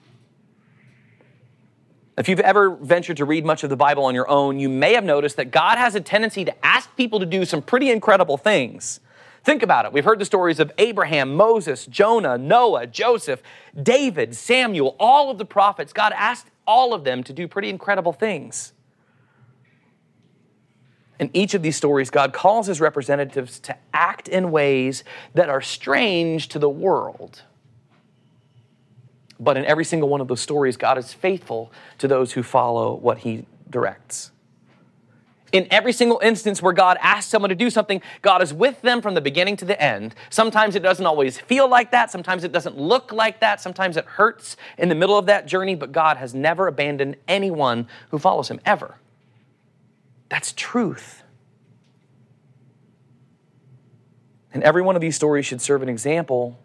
If 2.18 2.30
you've 2.30 2.40
ever 2.40 2.70
ventured 2.70 3.18
to 3.18 3.26
read 3.26 3.44
much 3.44 3.64
of 3.64 3.70
the 3.70 3.76
Bible 3.76 4.06
on 4.06 4.14
your 4.14 4.30
own, 4.30 4.60
you 4.60 4.70
may 4.70 4.94
have 4.94 5.04
noticed 5.04 5.36
that 5.38 5.50
God 5.52 5.78
has 5.78 5.96
a 5.96 6.02
tendency 6.02 6.46
to 6.46 6.66
ask 6.66 6.96
people 6.96 7.20
to 7.20 7.26
do 7.26 7.44
some 7.44 7.62
pretty 7.62 7.90
incredible 7.90 8.38
things. 8.38 9.00
Think 9.44 9.62
about 9.62 9.86
it. 9.86 9.92
We've 9.92 10.06
heard 10.06 10.20
the 10.20 10.26
stories 10.26 10.60
of 10.60 10.72
Abraham, 10.78 11.36
Moses, 11.36 11.86
Jonah, 11.86 12.38
Noah, 12.38 12.88
Joseph, 12.88 13.44
David, 13.82 14.36
Samuel, 14.36 14.96
all 15.00 15.30
of 15.30 15.38
the 15.38 15.46
prophets. 15.46 15.92
God 15.92 16.14
asked 16.16 16.48
all 16.66 16.94
of 16.94 17.04
them 17.04 17.24
to 17.24 17.34
do 17.34 17.48
pretty 17.48 17.70
incredible 17.70 18.14
things. 18.14 18.72
In 21.20 21.30
each 21.34 21.54
of 21.54 21.62
these 21.62 21.76
stories, 21.76 22.10
God 22.10 22.34
calls 22.34 22.68
his 22.68 22.82
representatives 22.82 23.60
to 23.62 23.78
act 23.94 24.28
in 24.28 24.52
ways 24.52 25.04
that 25.34 25.50
are 25.50 25.62
strange 25.62 26.48
to 26.50 26.60
the 26.60 26.70
world. 26.70 27.44
But 29.40 29.58
in 29.58 29.66
every 29.66 29.86
single 29.86 30.10
one 30.10 30.22
of 30.22 30.28
those 30.30 30.42
stories, 30.42 30.78
God 30.78 30.98
is 30.98 31.14
faithful 31.14 31.72
to 31.98 32.08
those 32.08 32.32
who 32.34 32.44
follow 32.44 32.94
what 32.94 33.20
he 33.20 33.46
directs. 33.70 34.33
In 35.54 35.68
every 35.70 35.94
single 35.94 36.20
instance 36.24 36.64
where 36.64 36.74
God 36.74 36.98
asks 37.00 37.30
someone 37.30 37.50
to 37.50 37.56
do 37.56 37.70
something, 37.70 38.02
God 38.24 38.42
is 38.42 38.52
with 38.52 38.82
them 38.82 39.04
from 39.04 39.14
the 39.14 39.22
beginning 39.22 39.56
to 39.58 39.66
the 39.66 39.80
end. 39.80 40.16
Sometimes 40.32 40.76
it 40.76 40.82
doesn't 40.82 41.06
always 41.06 41.40
feel 41.40 41.70
like 41.70 41.92
that. 41.92 42.10
Sometimes 42.10 42.44
it 42.44 42.52
doesn't 42.52 42.76
look 42.76 43.12
like 43.12 43.40
that. 43.42 43.62
Sometimes 43.62 43.96
it 43.96 44.04
hurts 44.04 44.58
in 44.80 44.90
the 44.90 44.96
middle 44.96 45.16
of 45.16 45.28
that 45.28 45.46
journey, 45.46 45.76
but 45.76 45.92
God 45.92 46.18
has 46.18 46.34
never 46.34 46.66
abandoned 46.66 47.18
anyone 47.28 47.88
who 48.10 48.18
follows 48.18 48.50
him, 48.50 48.60
ever. 48.66 48.96
That's 50.28 50.54
truth. 50.54 51.22
And 54.52 54.64
every 54.64 54.82
one 54.82 54.96
of 54.96 55.02
these 55.02 55.16
stories 55.16 55.46
should 55.46 55.62
serve 55.62 55.84
an 55.84 55.90
example 55.90 56.58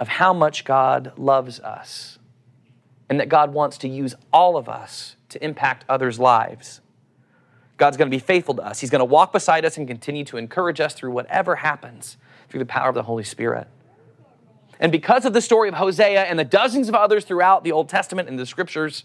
of 0.00 0.08
how 0.08 0.32
much 0.32 0.64
God 0.64 1.12
loves 1.18 1.60
us 1.60 2.18
and 3.10 3.20
that 3.20 3.28
God 3.28 3.52
wants 3.52 3.76
to 3.78 3.88
use 3.88 4.14
all 4.32 4.56
of 4.56 4.66
us 4.66 5.16
to 5.28 5.44
impact 5.44 5.84
others' 5.90 6.18
lives. 6.18 6.80
God's 7.76 7.96
going 7.96 8.10
to 8.10 8.14
be 8.14 8.20
faithful 8.20 8.54
to 8.54 8.62
us. 8.64 8.80
He's 8.80 8.90
going 8.90 9.00
to 9.00 9.04
walk 9.04 9.32
beside 9.32 9.64
us 9.64 9.76
and 9.76 9.86
continue 9.86 10.24
to 10.24 10.36
encourage 10.36 10.80
us 10.80 10.94
through 10.94 11.10
whatever 11.10 11.56
happens 11.56 12.16
through 12.48 12.60
the 12.60 12.66
power 12.66 12.88
of 12.88 12.94
the 12.94 13.02
Holy 13.02 13.24
Spirit. 13.24 13.68
And 14.78 14.92
because 14.92 15.24
of 15.24 15.32
the 15.32 15.40
story 15.40 15.68
of 15.68 15.74
Hosea 15.74 16.24
and 16.24 16.38
the 16.38 16.44
dozens 16.44 16.88
of 16.88 16.94
others 16.94 17.24
throughout 17.24 17.64
the 17.64 17.72
Old 17.72 17.88
Testament 17.88 18.28
and 18.28 18.38
the 18.38 18.46
scriptures, 18.46 19.04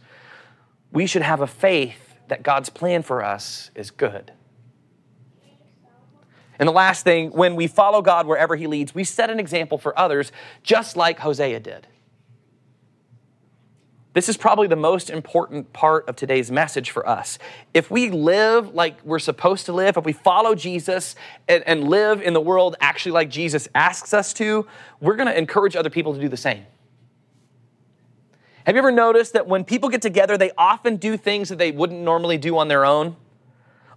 we 0.92 1.06
should 1.06 1.22
have 1.22 1.42
a 1.42 1.48
faith 1.48 2.16
that 2.28 2.44
God's 2.44 2.70
plan 2.70 3.04
for 3.04 3.24
us 3.24 3.72
is 3.76 3.92
good. 3.92 4.32
And 6.60 6.68
the 6.68 6.74
last 6.74 7.04
thing, 7.04 7.32
when 7.32 7.56
we 7.56 7.68
follow 7.68 8.02
God 8.02 8.28
wherever 8.28 8.56
He 8.56 8.68
leads, 8.68 8.94
we 8.94 9.04
set 9.04 9.30
an 9.30 9.40
example 9.40 9.78
for 9.78 9.98
others, 9.98 10.32
just 10.62 10.96
like 10.96 11.20
Hosea 11.20 11.60
did. 11.60 11.88
This 14.14 14.28
is 14.28 14.36
probably 14.36 14.68
the 14.68 14.76
most 14.76 15.10
important 15.10 15.72
part 15.72 16.10
of 16.10 16.18
today's 16.18 16.52
message 16.52 16.92
for 16.92 17.08
us. 17.08 17.40
If 17.74 17.90
we 17.90 18.10
live 18.10 18.74
like 18.74 19.02
we're 19.06 19.20
supposed 19.20 19.66
to 19.68 19.74
live, 19.74 19.96
if 19.96 20.04
we 20.04 20.12
follow 20.12 20.54
Jesus 20.54 21.16
and, 21.48 21.64
and 21.66 21.86
live 21.86 22.22
in 22.22 22.34
the 22.34 22.42
world 22.42 22.76
actually 22.82 23.14
like 23.14 23.30
Jesus 23.30 23.70
asks 23.74 24.14
us 24.14 24.34
to, 24.34 24.68
we're 25.00 25.16
going 25.16 25.30
to 25.30 25.38
encourage 25.38 25.78
other 25.78 25.90
people 25.90 26.14
to 26.14 26.20
do 26.20 26.28
the 26.28 26.36
same. 26.36 26.66
Have 28.66 28.76
you 28.76 28.80
ever 28.80 28.92
noticed 28.92 29.32
that 29.34 29.48
when 29.48 29.64
people 29.64 29.88
get 29.88 30.02
together, 30.02 30.38
they 30.38 30.52
often 30.58 30.98
do 30.98 31.16
things 31.16 31.48
that 31.48 31.58
they 31.58 31.72
wouldn't 31.72 32.02
normally 32.02 32.38
do 32.38 32.58
on 32.58 32.68
their 32.68 32.86
own? 32.86 33.16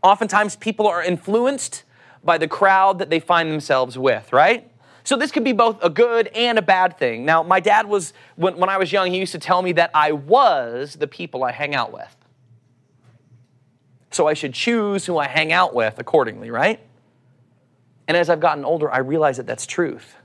Oftentimes, 0.00 0.54
people 0.56 0.86
are 0.86 1.02
influenced 1.02 1.82
by 2.22 2.38
the 2.38 2.48
crowd 2.48 2.98
that 3.00 3.10
they 3.10 3.20
find 3.20 3.50
themselves 3.50 3.98
with, 3.98 4.32
right? 4.32 4.70
So 5.04 5.16
this 5.18 5.30
could 5.30 5.44
be 5.44 5.52
both 5.52 5.82
a 5.84 5.90
good 5.90 6.28
and 6.28 6.58
a 6.58 6.62
bad 6.62 6.98
thing. 6.98 7.26
Now, 7.26 7.42
my 7.42 7.60
dad 7.60 7.86
was, 7.86 8.14
when, 8.36 8.56
when 8.56 8.70
I 8.70 8.78
was 8.78 8.90
young, 8.90 9.10
he 9.10 9.18
used 9.18 9.32
to 9.32 9.38
tell 9.38 9.60
me 9.60 9.72
that 9.72 9.90
I 9.92 10.12
was 10.12 10.94
the 10.94 11.06
people 11.06 11.44
I 11.44 11.52
hang 11.52 11.74
out 11.74 11.92
with. 11.92 12.16
So 14.10 14.26
I 14.26 14.32
should 14.32 14.54
choose 14.54 15.04
who 15.04 15.18
I 15.18 15.26
hang 15.26 15.52
out 15.52 15.74
with 15.74 15.98
accordingly, 15.98 16.50
right? 16.50 16.80
And 18.08 18.16
as 18.16 18.30
I've 18.30 18.40
gotten 18.40 18.64
older, 18.64 18.90
I 18.90 18.98
realize 18.98 19.36
that 19.36 19.46
that's 19.46 19.66
truth. 19.66 20.16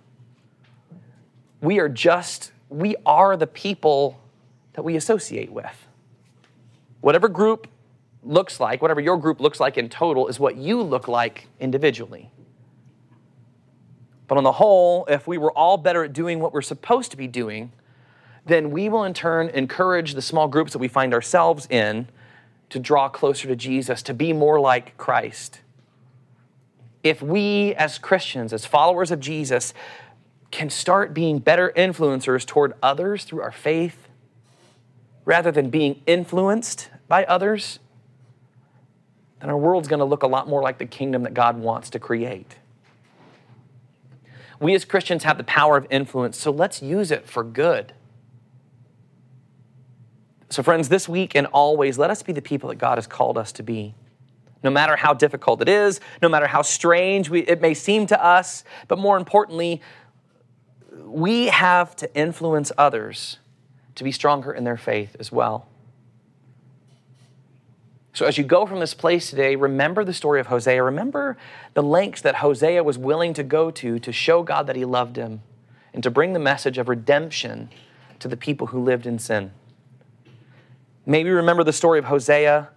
We 1.61 1.79
are 1.79 1.89
just, 1.89 2.53
we 2.69 2.95
are 3.05 3.35
the 3.35 3.47
people 3.47 4.21
that 4.73 4.83
we 4.83 4.95
associate 4.95 5.51
with. 5.51 5.87
Whatever 7.01 7.27
group 7.27 7.67
looks 8.23 8.61
like, 8.61 8.81
whatever 8.81 9.01
your 9.01 9.17
group 9.17 9.41
looks 9.41 9.59
like 9.59 9.77
in 9.77 9.89
total, 9.89 10.27
is 10.27 10.39
what 10.39 10.55
you 10.55 10.81
look 10.81 11.09
like 11.09 11.47
individually. 11.59 12.31
But 14.29 14.37
on 14.37 14.45
the 14.45 14.53
whole, 14.53 15.05
if 15.09 15.27
we 15.27 15.39
were 15.39 15.51
all 15.51 15.75
better 15.75 16.03
at 16.05 16.13
doing 16.13 16.39
what 16.39 16.53
we're 16.53 16.61
supposed 16.61 17.09
to 17.11 17.17
be 17.17 17.27
doing, 17.27 17.71
then 18.45 18.69
we 18.69 18.87
will 18.87 19.03
in 19.03 19.13
turn 19.13 19.49
encourage 19.49 20.13
the 20.13 20.21
small 20.21 20.47
groups 20.47 20.71
that 20.71 20.79
we 20.79 20.87
find 20.87 21.13
ourselves 21.15 21.67
in 21.69 22.07
to 22.69 22.79
draw 22.79 23.09
closer 23.09 23.47
to 23.47 23.55
Jesus, 23.55 24.03
to 24.03 24.13
be 24.13 24.31
more 24.31 24.59
like 24.59 24.95
Christ. 24.97 25.61
If 27.03 27.23
we, 27.23 27.73
as 27.73 27.97
Christians, 27.97 28.53
as 28.53 28.67
followers 28.67 29.09
of 29.09 29.19
Jesus, 29.19 29.73
can 30.51 30.69
start 30.69 31.11
being 31.11 31.39
better 31.39 31.73
influencers 31.75 32.45
toward 32.45 32.73
others 32.83 33.23
through 33.23 33.41
our 33.41 33.51
faith, 33.51 34.07
rather 35.25 35.51
than 35.51 35.71
being 35.71 36.01
influenced 36.05 36.89
by 37.07 37.25
others, 37.25 37.79
then 39.39 39.49
our 39.49 39.57
world's 39.57 39.87
going 39.87 39.99
to 39.99 40.05
look 40.05 40.21
a 40.21 40.27
lot 40.27 40.47
more 40.47 40.61
like 40.61 40.77
the 40.77 40.85
kingdom 40.85 41.23
that 41.23 41.33
God 41.33 41.57
wants 41.57 41.89
to 41.91 41.99
create. 41.99 42.57
We 44.59 44.75
as 44.75 44.85
Christians 44.85 45.23
have 45.23 45.37
the 45.37 45.43
power 45.43 45.77
of 45.77 45.87
influence, 45.89 46.37
so 46.37 46.51
let's 46.51 46.81
use 46.81 47.11
it 47.11 47.27
for 47.27 47.43
good. 47.43 47.93
So, 50.49 50.63
friends, 50.63 50.89
this 50.89 51.07
week 51.07 51.35
and 51.35 51.47
always, 51.47 51.97
let 51.97 52.09
us 52.09 52.23
be 52.23 52.33
the 52.33 52.41
people 52.41 52.69
that 52.69 52.75
God 52.75 52.97
has 52.97 53.07
called 53.07 53.37
us 53.37 53.51
to 53.53 53.63
be. 53.63 53.93
No 54.63 54.69
matter 54.69 54.95
how 54.95 55.13
difficult 55.13 55.61
it 55.61 55.69
is, 55.69 56.01
no 56.21 56.27
matter 56.27 56.47
how 56.47 56.61
strange 56.61 57.29
we, 57.29 57.41
it 57.41 57.61
may 57.61 57.73
seem 57.73 58.07
to 58.07 58.23
us, 58.23 58.63
but 58.87 58.97
more 58.99 59.15
importantly, 59.15 59.81
we 61.05 61.47
have 61.47 61.95
to 61.97 62.13
influence 62.15 62.71
others 62.77 63.37
to 63.95 64.03
be 64.03 64.11
stronger 64.11 64.51
in 64.51 64.63
their 64.63 64.77
faith 64.77 65.15
as 65.19 65.31
well. 65.31 65.67
So, 68.13 68.25
as 68.25 68.37
you 68.37 68.43
go 68.43 68.65
from 68.65 68.79
this 68.79 68.93
place 68.93 69.29
today, 69.29 69.55
remember 69.55 70.03
the 70.03 70.13
story 70.13 70.39
of 70.39 70.47
Hosea. 70.47 70.83
Remember 70.83 71.37
the 71.73 71.83
lengths 71.83 72.21
that 72.21 72.35
Hosea 72.35 72.83
was 72.83 72.97
willing 72.97 73.33
to 73.35 73.43
go 73.43 73.69
to 73.71 73.99
to 73.99 74.11
show 74.11 74.43
God 74.43 74.67
that 74.67 74.75
he 74.75 74.83
loved 74.83 75.15
him 75.15 75.41
and 75.93 76.01
to 76.03 76.09
bring 76.09 76.33
the 76.33 76.39
message 76.39 76.77
of 76.77 76.89
redemption 76.89 77.69
to 78.19 78.27
the 78.27 78.37
people 78.37 78.67
who 78.67 78.83
lived 78.83 79.05
in 79.05 79.19
sin. 79.19 79.51
Maybe 81.05 81.29
remember 81.29 81.63
the 81.63 81.73
story 81.73 81.99
of 81.99 82.05
Hosea. 82.05 82.69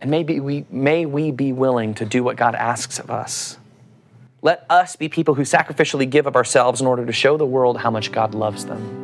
And 0.00 0.10
maybe 0.10 0.40
we, 0.40 0.64
may 0.70 1.04
we 1.04 1.30
be 1.30 1.52
willing 1.52 1.94
to 1.94 2.04
do 2.04 2.22
what 2.24 2.36
God 2.36 2.54
asks 2.54 2.98
of 2.98 3.10
us. 3.10 3.58
Let 4.42 4.64
us 4.70 4.96
be 4.96 5.08
people 5.08 5.34
who 5.34 5.42
sacrificially 5.42 6.08
give 6.08 6.26
of 6.26 6.36
ourselves 6.36 6.80
in 6.80 6.86
order 6.86 7.04
to 7.04 7.12
show 7.12 7.36
the 7.36 7.44
world 7.44 7.78
how 7.78 7.90
much 7.90 8.10
God 8.10 8.34
loves 8.34 8.64
them. 8.64 8.99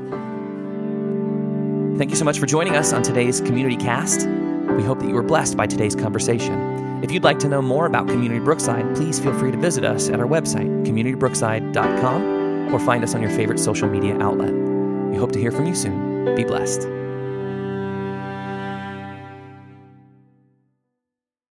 Thank 1.96 2.10
you 2.10 2.16
so 2.16 2.26
much 2.26 2.38
for 2.38 2.44
joining 2.44 2.76
us 2.76 2.92
on 2.92 3.02
today's 3.02 3.40
Community 3.40 3.76
Cast. 3.76 4.28
We 4.28 4.82
hope 4.82 4.98
that 4.98 5.08
you 5.08 5.14
were 5.14 5.22
blessed 5.22 5.56
by 5.56 5.66
today's 5.66 5.94
conversation. 5.94 7.02
If 7.02 7.10
you'd 7.10 7.24
like 7.24 7.38
to 7.38 7.48
know 7.48 7.62
more 7.62 7.86
about 7.86 8.06
Community 8.06 8.38
Brookside, 8.38 8.94
please 8.94 9.18
feel 9.18 9.32
free 9.32 9.50
to 9.50 9.56
visit 9.56 9.82
us 9.82 10.10
at 10.10 10.20
our 10.20 10.26
website, 10.26 10.84
communitybrookside.com, 10.84 12.74
or 12.74 12.78
find 12.80 13.02
us 13.02 13.14
on 13.14 13.22
your 13.22 13.30
favorite 13.30 13.58
social 13.58 13.88
media 13.88 14.18
outlet. 14.18 14.52
We 14.52 15.16
hope 15.16 15.32
to 15.32 15.40
hear 15.40 15.50
from 15.50 15.64
you 15.64 15.74
soon. 15.74 16.34
Be 16.34 16.44
blessed. 16.44 16.86